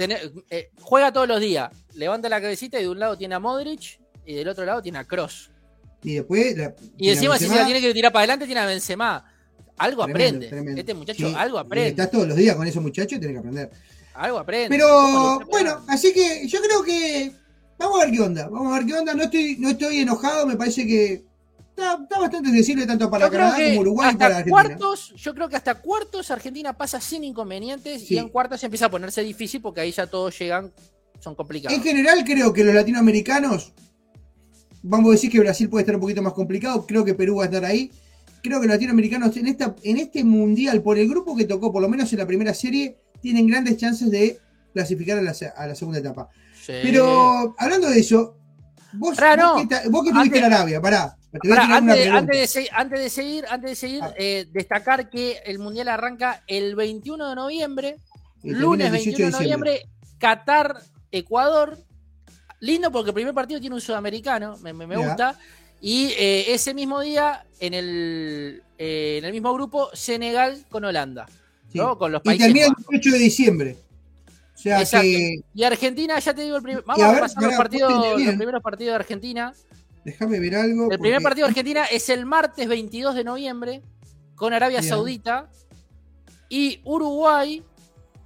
[0.50, 4.00] eh, juega todos los días, levanta la cabecita y de un lado tiene a Modric
[4.24, 5.50] y del otro lado tiene a Cross.
[6.02, 6.56] Y después.
[6.96, 9.24] y encima, si se la tiene que tirar para adelante, tiene a Benzema.
[9.78, 10.50] Algo aprende.
[10.76, 11.90] Este muchacho algo aprende.
[11.90, 13.70] estás todos los días con esos muchachos, tiene que aprender.
[14.14, 14.68] Algo aprende.
[14.68, 17.32] Pero bueno, así que yo creo que
[17.82, 19.14] Vamos a ver qué onda, vamos a ver qué onda.
[19.14, 21.24] No estoy, no estoy enojado, me parece que
[21.82, 24.62] está, bastante sensible tanto para Canadá como Uruguay y para Argentina.
[24.62, 28.90] Cuartos, yo creo que hasta cuartos Argentina pasa sin inconvenientes y en cuartos empieza a
[28.90, 30.72] ponerse difícil porque ahí ya todos llegan,
[31.20, 31.76] son complicados.
[31.76, 33.72] En general creo que los latinoamericanos,
[34.82, 37.44] vamos a decir que Brasil puede estar un poquito más complicado, creo que Perú va
[37.44, 37.90] a estar ahí.
[38.42, 41.80] Creo que los latinoamericanos en, esta, en este mundial, por el grupo que tocó, por
[41.80, 44.40] lo menos en la primera serie, tienen grandes chances de
[44.72, 46.28] clasificar a la, segunda etapa.
[46.66, 48.36] Pero hablando de eso,
[48.94, 49.16] vos,
[49.90, 51.16] vos, que, tuviste en Arabia, pará.
[51.32, 52.36] Antes, de, antes,
[53.00, 54.14] de, seguir, antes de seguir ah.
[54.18, 57.96] eh, destacar que el Mundial arranca el 21 de noviembre,
[58.42, 61.78] lunes 21 de noviembre, Qatar, Ecuador.
[62.60, 65.36] Lindo porque el primer partido tiene un sudamericano, me, gusta.
[65.80, 71.26] Y eh, ese mismo día, en el, eh, en el mismo grupo, Senegal con Holanda.
[71.98, 72.46] Con los países.
[72.46, 73.76] Y termina el 18 de diciembre.
[75.54, 78.92] Y Argentina, ya te digo, el primer, vamos a, pasar los, partidos, los primeros partidos
[78.92, 79.52] de Argentina.
[80.04, 80.90] Déjame ver algo.
[80.90, 83.82] El primer partido de Argentina es el martes 22 de noviembre
[84.34, 85.48] con Arabia Saudita
[86.48, 87.62] y Uruguay.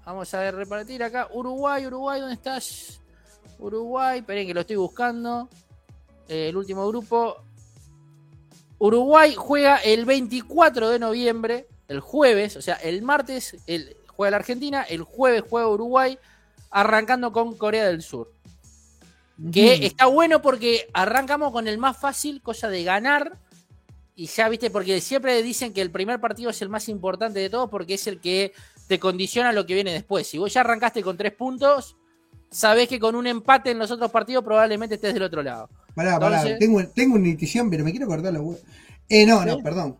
[0.05, 1.29] Vamos a repartir acá.
[1.33, 3.01] Uruguay, Uruguay, ¿dónde estás?
[3.59, 5.49] Uruguay, esperen que lo estoy buscando.
[6.29, 7.37] Eh, el último grupo.
[8.79, 14.37] Uruguay juega el 24 de noviembre, el jueves, o sea, el martes, el, juega la
[14.39, 16.19] Argentina, el jueves juega Uruguay,
[16.71, 18.33] arrancando con Corea del Sur.
[19.53, 23.39] Que está bueno porque arrancamos con el más fácil, cosa de ganar.
[24.15, 27.51] Y ya viste, porque siempre dicen que el primer partido es el más importante de
[27.51, 28.55] todos porque es el que
[28.89, 30.27] te condiciona lo que viene después.
[30.27, 31.97] Si vos ya arrancaste con tres puntos,
[32.51, 35.69] sabés que con un empate en los otros partidos probablemente estés del otro lado.
[35.95, 38.59] Pará, pará, tengo, tengo una intuición, pero me quiero cortar la web.
[39.09, 39.99] Eh, no, no, perdón.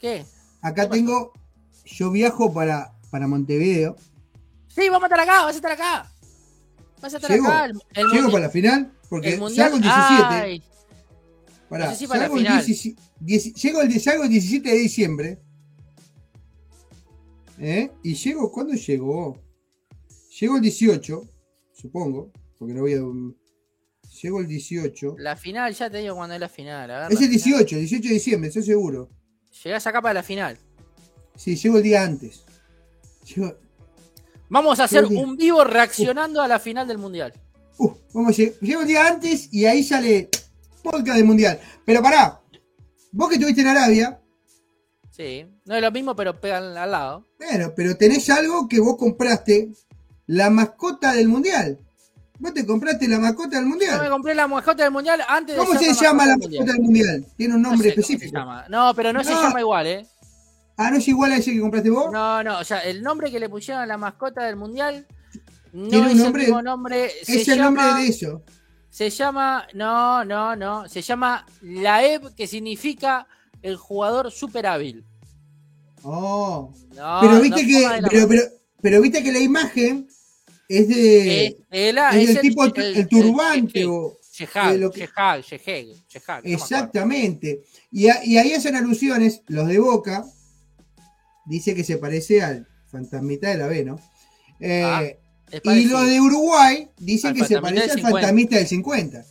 [0.00, 0.24] ¿Qué?
[0.60, 1.32] Acá tengo,
[1.84, 3.94] yo viajo para para Montevideo.
[4.68, 6.11] Sí, vamos a estar acá, vas a estar acá.
[7.02, 7.70] Vas a estar acá.
[7.94, 8.92] El, ¿Llego para la final?
[9.08, 10.62] Porque salgo el 17.
[11.68, 13.00] Pará, salgo, el 17,
[13.54, 15.38] llego, el, salgo el 17 de diciembre.
[17.58, 17.90] ¿Eh?
[18.02, 18.52] ¿Y llego?
[18.52, 19.38] ¿Cuándo llego?
[20.38, 21.28] Llego el 18,
[21.72, 23.02] supongo, porque no voy a...
[24.20, 25.16] Llego el 18.
[25.18, 27.10] La final, ya te digo cuándo es la final.
[27.10, 29.08] es el 18, 18 de diciembre, estoy seguro.
[29.64, 30.58] Llegás acá para la final.
[31.36, 32.44] Sí, llego el día antes.
[34.52, 37.32] Vamos a hacer un vivo reaccionando a la final del mundial.
[37.78, 40.28] Uh, vamos a llego un día antes y ahí sale
[40.82, 41.58] podcast del mundial.
[41.86, 42.38] Pero pará,
[43.12, 44.20] vos que estuviste en Arabia.
[45.10, 47.26] Sí, no es lo mismo, pero pegan al lado.
[47.38, 49.72] Pero, pero tenés algo que vos compraste,
[50.26, 51.78] la mascota del mundial.
[52.38, 53.96] Vos te compraste la mascota del mundial.
[53.96, 55.64] Yo me compré la mascota del mundial antes de.
[55.64, 57.26] ¿Cómo se llama la mascota del mundial?
[57.38, 58.38] Tiene un nombre específico.
[58.68, 60.06] No, pero no, se llama igual, ¿eh?
[60.76, 62.10] Ah, ¿no es igual a ese que compraste vos?
[62.12, 65.06] No, no, o sea, el nombre que le pusieron a la mascota del mundial
[65.72, 67.10] no es el mismo nombre.
[67.26, 68.42] Es el nombre de eso.
[68.90, 73.26] Se llama, no, no, no, se llama Laeb, que significa
[73.62, 75.04] el jugador super hábil.
[76.04, 76.72] Oh.
[77.20, 78.42] pero viste que, pero, pero,
[78.80, 80.08] pero, viste que la imagen
[80.68, 84.18] es de, es, es del tipo el, turbante o
[86.42, 87.62] Exactamente.
[87.92, 90.24] y, y ahí hacen alusiones los de Boca
[91.46, 93.98] dice que se parece al fantasmita de la B, ¿no?
[94.60, 95.02] Eh, ah,
[95.74, 99.24] y lo de Uruguay dicen que se parece al fantasmita del 50.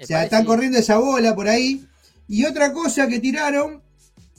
[0.00, 1.84] o sea, están corriendo esa bola por ahí.
[2.26, 3.82] Y otra cosa que tiraron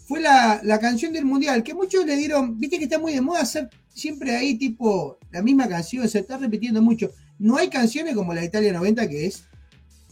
[0.09, 3.41] fue la, canción del mundial, que muchos le dieron, viste que está muy de moda
[3.41, 7.11] hacer siempre ahí tipo la misma canción, se está repitiendo mucho.
[7.37, 9.43] No hay canciones como la de Italia 90 que es...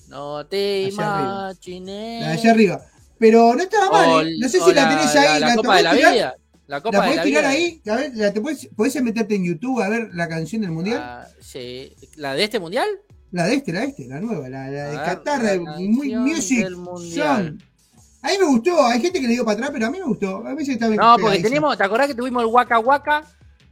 [0.08, 2.22] No te imagines.
[2.22, 2.86] La de allá arriba.
[3.18, 4.36] Pero no estaba mal, ¿eh?
[4.40, 5.40] no sé si la, tenés ahí.
[5.40, 6.36] La, Copa de la Vida.
[6.68, 7.82] La Copa ¿La tirar ahí?
[7.90, 11.00] A ver, ¿la te puedes, meterte en YouTube a ver la canción del mundial?
[11.02, 11.96] Ah, sí.
[12.18, 12.88] ¿La de este mundial?
[13.32, 17.58] La de este, la de este, la nueva, la, de Qatar, muy Music Song.
[18.22, 20.06] A mí me gustó, hay gente que le dio para atrás, pero a mí me
[20.06, 20.46] gustó.
[20.46, 23.24] A veces está No, porque tenemos, ¿te acordás que tuvimos el Waka Waka?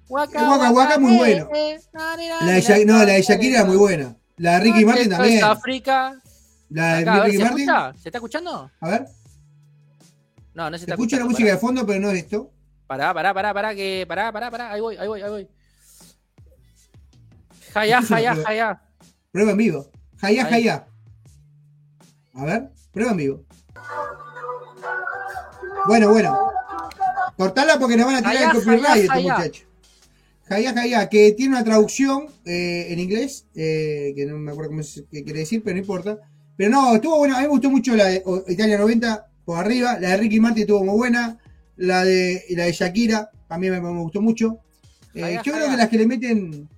[0.08, 1.50] Waka el Waka Waka muy bueno.
[1.94, 4.16] La de, no, la de Shakira era muy buena.
[4.38, 5.44] La de Ricky Martin también.
[5.44, 6.22] África.
[6.70, 7.68] La de Ricky Martin.
[8.02, 8.72] ¿Se está escuchando?
[8.80, 9.06] A ver.
[10.54, 12.52] No, no se está escucha la música de fondo, pero no es esto.
[12.88, 14.06] Pará, pará, pará, pará, que.
[14.08, 14.72] Pará, pará, pará.
[14.72, 15.48] Ahí voy, ahí voy, ahí voy.
[17.74, 18.82] Jaya, jaya, jaya.
[19.32, 19.92] Prueba en vivo.
[20.18, 20.88] Jaya, jaya.
[22.34, 23.46] A ver, prueba en vivo.
[25.88, 26.38] Bueno, bueno.
[27.38, 29.68] Cortala porque nos van a tirar el copyright estos muchachos.
[30.44, 34.82] Jaya, jaya, que tiene una traducción eh, en inglés, eh, que no me acuerdo cómo
[34.82, 36.20] es, qué quiere decir, pero no importa.
[36.56, 37.38] Pero no, estuvo buena.
[37.38, 40.00] A mí me gustó mucho la de Italia 90 por arriba.
[40.00, 41.38] La de Ricky Martin estuvo muy buena
[41.78, 44.60] la de, la de Shakira, también me, me gustó mucho.
[45.14, 46.70] Eh, yo creo que las que le meten,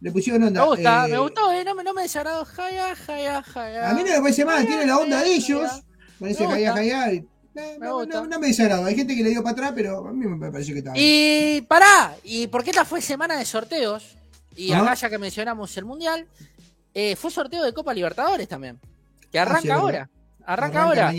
[0.00, 0.60] le pusieron onda.
[0.60, 2.44] Me gusta, eh, me gustó, eh, no, me, no me desagradó.
[2.44, 3.90] Jaya, jaya, jaya.
[3.90, 5.82] A mí no me parece mal, tiene la onda de ellos.
[6.18, 7.12] Parece jaya, jaya.
[7.56, 8.84] Eh, no, me desagrado.
[8.84, 11.04] Hay gente que le dio para atrás, pero a mí me parece que está bien.
[11.04, 14.16] Y pará, y porque esta fue semana de sorteos,
[14.54, 16.26] y acá ya que mencionamos el Mundial,
[16.92, 18.78] eh, fue sorteo de Copa Libertadores también,
[19.32, 20.10] que arranca ah, ahora.
[20.46, 21.12] Arranca, ahora.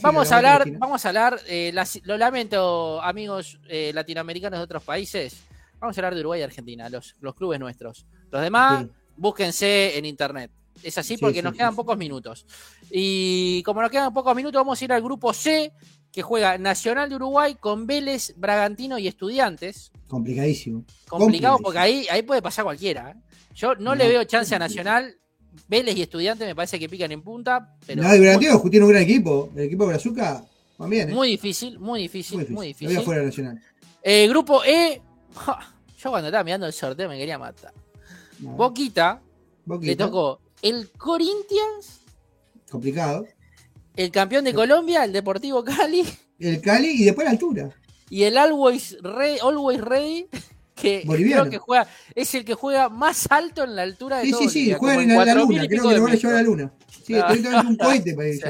[0.00, 5.42] Vamos a, hablar, vamos a hablar, eh, lo lamento amigos latinoamericanos de otros países,
[5.80, 8.06] vamos a hablar de Uruguay y Argentina, los, los clubes nuestros.
[8.30, 10.50] Los demás, búsquense en internet.
[10.82, 12.46] Es así porque nos quedan pocos minutos.
[12.90, 15.72] Y como nos quedan pocos minutos, vamos a ir al grupo C,
[16.12, 19.92] que juega Nacional de Uruguay con Vélez, Bragantino y Estudiantes.
[20.08, 20.84] Complicadísimo.
[21.08, 23.10] Complicado porque ahí, ahí puede pasar cualquiera.
[23.10, 23.14] ¿eh?
[23.54, 25.16] Yo no, le veo chance a Nacional.
[25.68, 27.76] Vélez y Estudiantes me parece que pican en punta.
[27.86, 29.50] Pero no, el Bragantino tiene un gran equipo.
[29.54, 30.44] El equipo de Brazuca
[30.76, 31.10] también.
[31.10, 31.14] ¿eh?
[31.14, 32.96] Muy difícil, muy difícil, muy difícil.
[32.96, 33.60] Muy fuera Nacional.
[34.02, 35.00] Eh, grupo E.
[36.02, 37.72] yo cuando estaba mirando el sorteo me quería matar.
[38.38, 39.20] Boquita,
[39.64, 39.90] Boquita.
[39.90, 42.00] le tocó el Corinthians.
[42.70, 43.26] Complicado.
[43.96, 46.04] El campeón de Colombia, el Deportivo Cali.
[46.38, 47.70] El Cali y después la altura.
[48.08, 50.26] Y el Always Ready, Always Ready
[50.80, 54.34] que creo que juega, es el que juega más alto en la altura de Sí,
[54.40, 56.72] sí, sí, juega en, la luna, creo que lo van a llevar a la luna.
[57.04, 57.14] Sí,
[57.68, 58.42] un cohete para ir.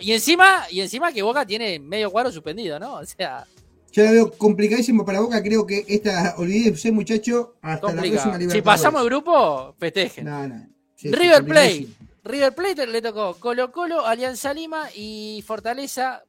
[0.00, 2.94] y encima, y encima que Boca tiene medio cuadro suspendido, ¿no?
[2.94, 3.46] O sea.
[3.92, 8.52] Yo la veo complicadísimo para Boca, creo que esta, olvídese muchacho, hasta la próxima Libertadores.
[8.52, 10.24] Si pasamos el grupo, festejen.
[10.24, 10.66] No, no.
[11.02, 11.88] River Plate.
[12.24, 16.22] River Plate le tocó Colo Colo, Alianza Lima y Fortaleza.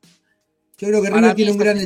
[0.77, 1.77] Yo creo que River tiene un gran.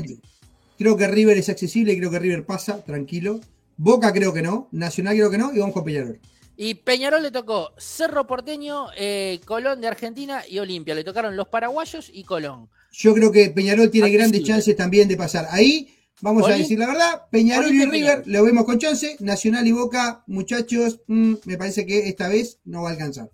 [0.78, 3.40] Creo que River es accesible, creo que River pasa, tranquilo.
[3.78, 6.20] Boca creo que no, Nacional creo que no, y vamos con Peñarol.
[6.58, 10.96] Y Peñarol le tocó Cerro Porteño, eh, Colón de Argentina y Olimpia.
[10.96, 12.70] Le tocaron los paraguayos y Colón.
[12.92, 15.48] Yo creo que Peñarol tiene grandes chances también de pasar.
[15.50, 15.90] Ahí
[16.22, 20.24] Vamos a decir la verdad, Peñarol y River lo vemos con chance, Nacional y Boca,
[20.28, 23.30] muchachos, mm, me parece que esta vez no va a alcanzar.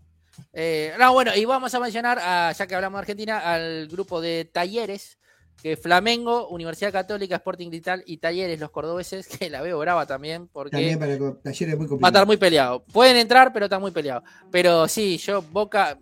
[0.52, 2.18] Eh, no, bueno, y vamos a mencionar,
[2.56, 5.20] ya que hablamos de Argentina, al grupo de Talleres,
[5.62, 10.48] que Flamengo, Universidad Católica, Sporting Cristal y Talleres, los cordobeses, que la veo brava también,
[10.48, 12.84] porque también para Talleres muy va a estar muy peleado.
[12.92, 14.24] Pueden entrar, pero está muy peleado.
[14.50, 15.98] Pero sí, yo, Boca,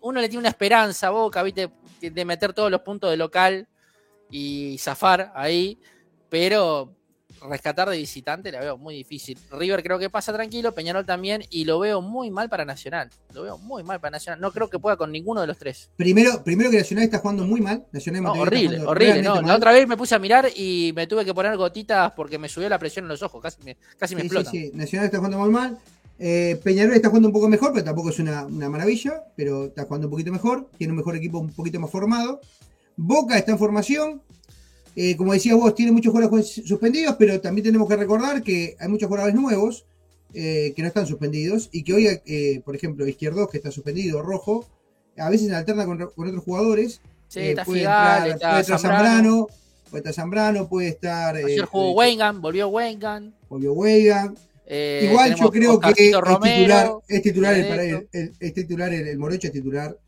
[0.00, 3.68] uno le tiene una esperanza a Boca, viste, de meter todos los puntos de local
[4.30, 5.78] y zafar ahí
[6.34, 6.96] pero
[7.48, 9.38] rescatar de visitante la veo muy difícil.
[9.50, 13.10] River creo que pasa tranquilo, Peñarol también, y lo veo muy mal para Nacional.
[13.32, 14.40] Lo veo muy mal para Nacional.
[14.40, 15.90] No creo que pueda con ninguno de los tres.
[15.96, 17.84] Primero, primero que Nacional está jugando muy mal.
[17.92, 19.22] Nacional horrible, horrible.
[19.22, 22.38] No, la otra vez me puse a mirar y me tuve que poner gotitas porque
[22.38, 23.42] me subió la presión en los ojos.
[23.42, 24.50] Casi me, casi me explota.
[24.50, 25.78] Sí, sí, Nacional está jugando muy mal.
[26.18, 29.24] Eh, Peñarol está jugando un poco mejor, pero tampoco es una, una maravilla.
[29.36, 30.70] Pero está jugando un poquito mejor.
[30.78, 32.40] Tiene un mejor equipo un poquito más formado.
[32.96, 34.22] Boca está en formación.
[34.96, 38.88] Eh, como decías vos, tiene muchos jugadores suspendidos, pero también tenemos que recordar que hay
[38.88, 39.86] muchos jugadores nuevos
[40.32, 44.22] eh, que no están suspendidos y que hoy, eh, por ejemplo, Izquierdo, que está suspendido,
[44.22, 44.66] Rojo,
[45.16, 47.00] a veces alterna con, otros jugadores.
[47.28, 49.48] Sí, está puede, Figal, puede estar Zambrano,
[49.90, 51.36] puede estar Zambrano, puede estar.
[51.36, 53.34] Ayer jugó Wengan, volvió Wengan.
[53.48, 54.36] Volvió Wengan.
[54.66, 59.98] Igual yo creo que es titular, es titular, el, es titular el, Morocho es titular.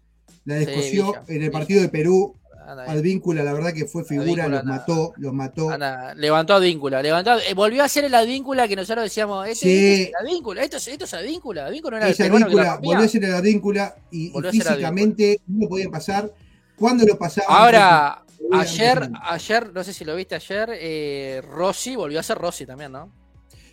[0.44, 2.36] La descoció en el partido de Perú
[2.66, 5.70] Advíncula, la verdad que fue figura, los mató, los mató.
[6.16, 10.10] levantó a Advíncula, levantó, eh, volvió a ser el Advíncula que nosotros decíamos, este, es
[10.20, 13.96] Advíncula, esto, esto es Advíncula, Advíncula no era el Advíncula, volvió a ser el Advíncula
[14.10, 16.32] y, físicamente no podía pasar.
[16.76, 17.46] ¿Cuándo lo pasaba?
[17.48, 22.66] Ahora, ayer, ayer, no sé si lo viste ayer, eh, Rossi volvió a ser Rossi
[22.66, 23.10] también, ¿no?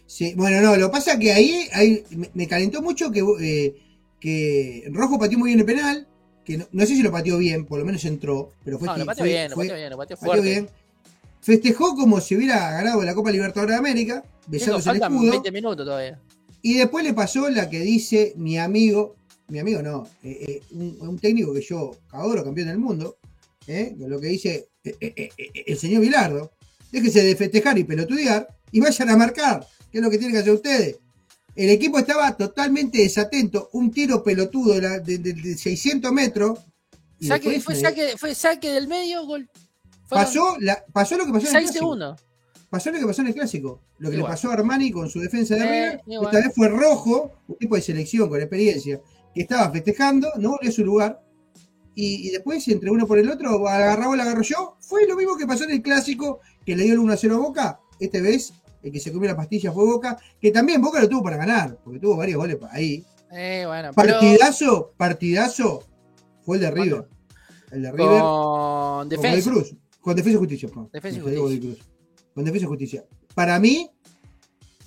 [0.05, 3.75] Sí, bueno, no, lo pasa que ahí, ahí me, calentó mucho que, eh,
[4.19, 6.07] que Rojo pateó muy bien el penal,
[6.43, 9.05] que no, sé si lo pateó bien, por lo menos entró, pero fue, no, lo
[9.05, 10.67] pateó bien, lo pateó bien, lo pateó fuerte.
[11.41, 15.31] Festejó como si hubiera ganado la Copa Libertadores de América, besándose el escudo.
[15.31, 16.19] 20 minutos todavía.
[16.61, 19.15] Y después le pasó la que dice mi amigo,
[19.49, 23.17] mi amigo no, eh, eh, un, técnico que yo adoro, campeón del mundo,
[23.67, 26.53] eh, lo que dice el señor Vilardo,
[26.91, 30.39] déjese de festejar y pelotudear y vayan a marcar, que es lo que tienen que
[30.39, 30.97] hacer ustedes.
[31.55, 33.69] El equipo estaba totalmente desatento.
[33.73, 36.59] Un tiro pelotudo de, 600 metros.
[38.17, 39.49] fue, saque, del medio, gol.
[40.09, 40.57] Pasó,
[40.91, 41.73] pasó lo que pasó en el clásico.
[41.73, 42.21] segundos.
[42.69, 43.81] Pasó lo que pasó en el clásico.
[43.99, 46.01] Lo que le pasó a Armani con su defensa de arriba.
[46.07, 48.99] esta vez fue rojo, un tipo de selección con experiencia,
[49.33, 51.21] que estaba festejando, no volvió a su lugar.
[51.95, 54.77] Y, después, entre uno por el otro, agarraba la agarro yo.
[54.79, 57.37] Fue lo mismo que pasó en el clásico, que le dio el 1 0 a
[57.37, 57.79] Boca.
[57.99, 58.53] Esta vez
[58.83, 61.77] el que se comió la pastilla fue Boca, que también Boca lo tuvo para ganar,
[61.83, 63.03] porque tuvo varios goles ahí.
[63.31, 63.65] Eh,
[63.95, 65.83] partidazo, partidazo
[66.43, 67.07] fue el de River.
[67.71, 68.21] El de River.
[68.21, 69.49] Con defensa.
[69.49, 69.75] Con Cruz.
[70.01, 70.69] Con defensa y justicia.
[70.91, 71.83] Defensa y justicia.
[72.35, 73.05] Con defensa y justicia.
[73.33, 73.89] Para mí,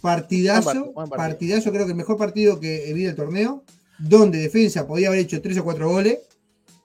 [0.00, 3.64] partidazo, partidazo, creo que el mejor partido que he visto el torneo,
[3.98, 6.18] donde defensa podía haber hecho 3 o 4 goles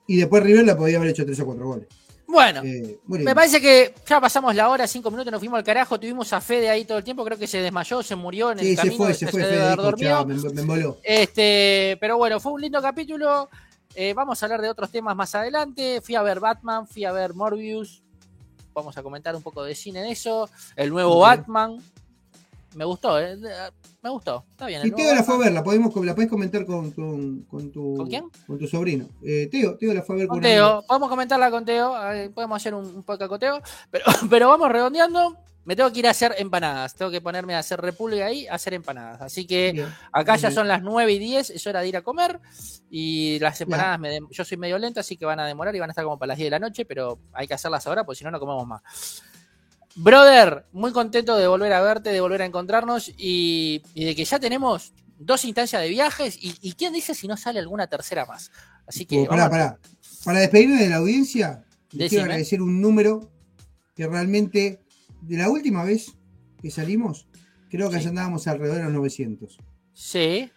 [0.06, 1.88] y después River la podía haber hecho 3 o 4 goles.
[2.32, 6.00] Bueno, eh, me parece que ya pasamos la hora, cinco minutos, nos fuimos al carajo,
[6.00, 8.74] tuvimos a Fede ahí todo el tiempo, creo que se desmayó, se murió en el
[8.74, 8.94] camino.
[8.94, 13.50] Se fue, se fue, me, Este, pero bueno, fue un lindo capítulo.
[13.94, 16.00] Eh, vamos a hablar de otros temas más adelante.
[16.00, 18.02] Fui a ver Batman, fui a ver Morbius.
[18.72, 20.48] Vamos a comentar un poco de cine de eso.
[20.74, 21.76] El nuevo Batman.
[22.74, 23.36] Me gustó, eh,
[24.02, 24.44] me gustó.
[24.50, 24.86] Está bien.
[24.86, 27.94] Y Teo la fue a ver, la, podemos, la podés comentar con, con, con, tu,
[27.96, 28.24] ¿Con quién?
[28.46, 29.08] Con tu sobrino.
[29.22, 30.82] Eh, Teo, Teo la fue a ver con, Teo.
[30.86, 31.94] Podemos comentarla con Teo.
[32.34, 33.60] Podemos hacer un, un poco con Teo.
[33.90, 36.94] Pero, pero vamos redondeando me tengo que ir a hacer empanadas.
[36.94, 39.20] Tengo que ponerme a hacer repulgue ahí, a hacer empanadas.
[39.20, 42.40] Así que acá ya son las 9 y 10, es hora de ir a comer.
[42.90, 45.90] Y las empanadas, me yo soy medio lento, así que van a demorar y van
[45.90, 48.18] a estar como para las 10 de la noche, pero hay que hacerlas ahora, porque
[48.18, 48.82] si no, no comemos más.
[49.94, 54.38] Brother, muy contento de volver a verte, de volver a encontrarnos y, de que ya
[54.38, 56.38] tenemos dos instancias de viajes.
[56.40, 58.50] Y, quién dice si no sale alguna tercera más?
[58.86, 59.26] Así que.
[59.26, 59.78] Pará,
[60.24, 63.30] Para despedirme de la audiencia, quiero agradecer un número
[63.94, 64.80] que realmente
[65.20, 66.12] de la última vez
[66.60, 67.26] que salimos,
[67.68, 69.58] creo que ya andábamos alrededor de los 900.
[69.92, 70.50] Sí.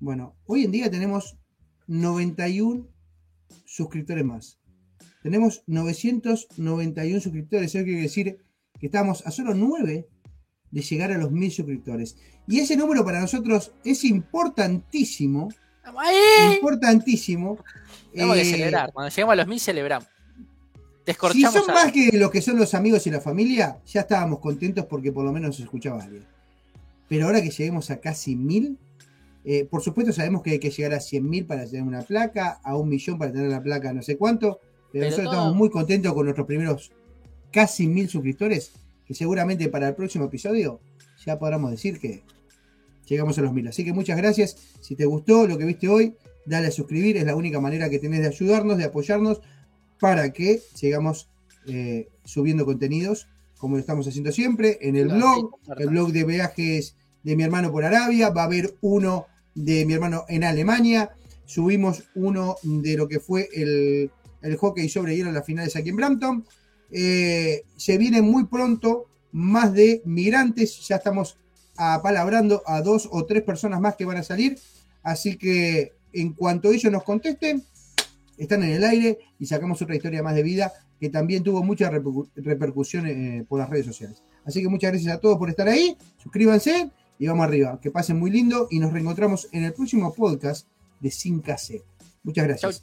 [0.00, 1.36] Bueno, hoy en día tenemos
[1.86, 2.86] 91
[3.64, 4.58] suscriptores más.
[5.22, 7.74] Tenemos 991 suscriptores.
[7.74, 8.38] Eso quiere decir
[8.78, 10.08] que estamos a solo 9
[10.70, 12.16] de llegar a los 1000 suscriptores.
[12.46, 15.48] Y ese número para nosotros es importantísimo.
[16.54, 17.58] Importantísimo.
[18.12, 18.92] Tenemos que eh, celebrar.
[18.92, 20.08] Cuando lleguemos a los 1000 celebramos.
[21.32, 24.84] Si son más que lo que son los amigos y la familia, ya estábamos contentos
[24.84, 26.26] porque por lo menos se escuchaba alguien.
[27.08, 28.76] Pero ahora que lleguemos a casi mil,
[29.44, 32.60] eh, por supuesto sabemos que hay que llegar a 100 mil para tener una placa,
[32.62, 34.60] a un millón para tener la placa no sé cuánto,
[34.92, 36.92] pero, nosotros estamos muy contentos con nuestros primeros
[37.52, 38.72] casi mil suscriptores,
[39.06, 40.80] que seguramente para el próximo episodio
[41.24, 42.22] ya podremos decir que
[43.06, 43.66] llegamos a los mil.
[43.68, 44.56] Así que muchas gracias.
[44.80, 46.14] Si te gustó lo que viste hoy,
[46.46, 49.40] dale a suscribir, es la única manera que tenés de ayudarnos, de apoyarnos
[50.00, 51.28] para que sigamos
[51.66, 53.26] eh, subiendo contenidos
[53.58, 56.94] como lo estamos haciendo siempre en el blog, el blog de viajes
[57.24, 61.10] de mi hermano por Arabia, va a haber uno de mi hermano en Alemania,
[61.44, 64.10] subimos uno de lo que fue el,
[64.56, 66.44] hockey sobre hielo en las finales aquí en Brampton.
[66.90, 71.38] Eh, se viene muy pronto más de migrantes, ya estamos
[71.76, 74.58] apalabrando a dos o tres personas más que van a salir,
[75.02, 77.62] así que en cuanto ellos nos contesten,
[78.36, 81.90] están en el aire y sacamos otra historia más de vida que también tuvo mucha
[82.36, 84.22] repercusión eh, por las redes sociales.
[84.44, 87.78] Así que muchas gracias a todos por estar ahí, suscríbanse y vamos arriba.
[87.80, 90.66] Que pasen muy lindo y nos reencontramos en el próximo podcast
[91.00, 91.84] de Sin Cassette.
[92.22, 92.80] Muchas gracias.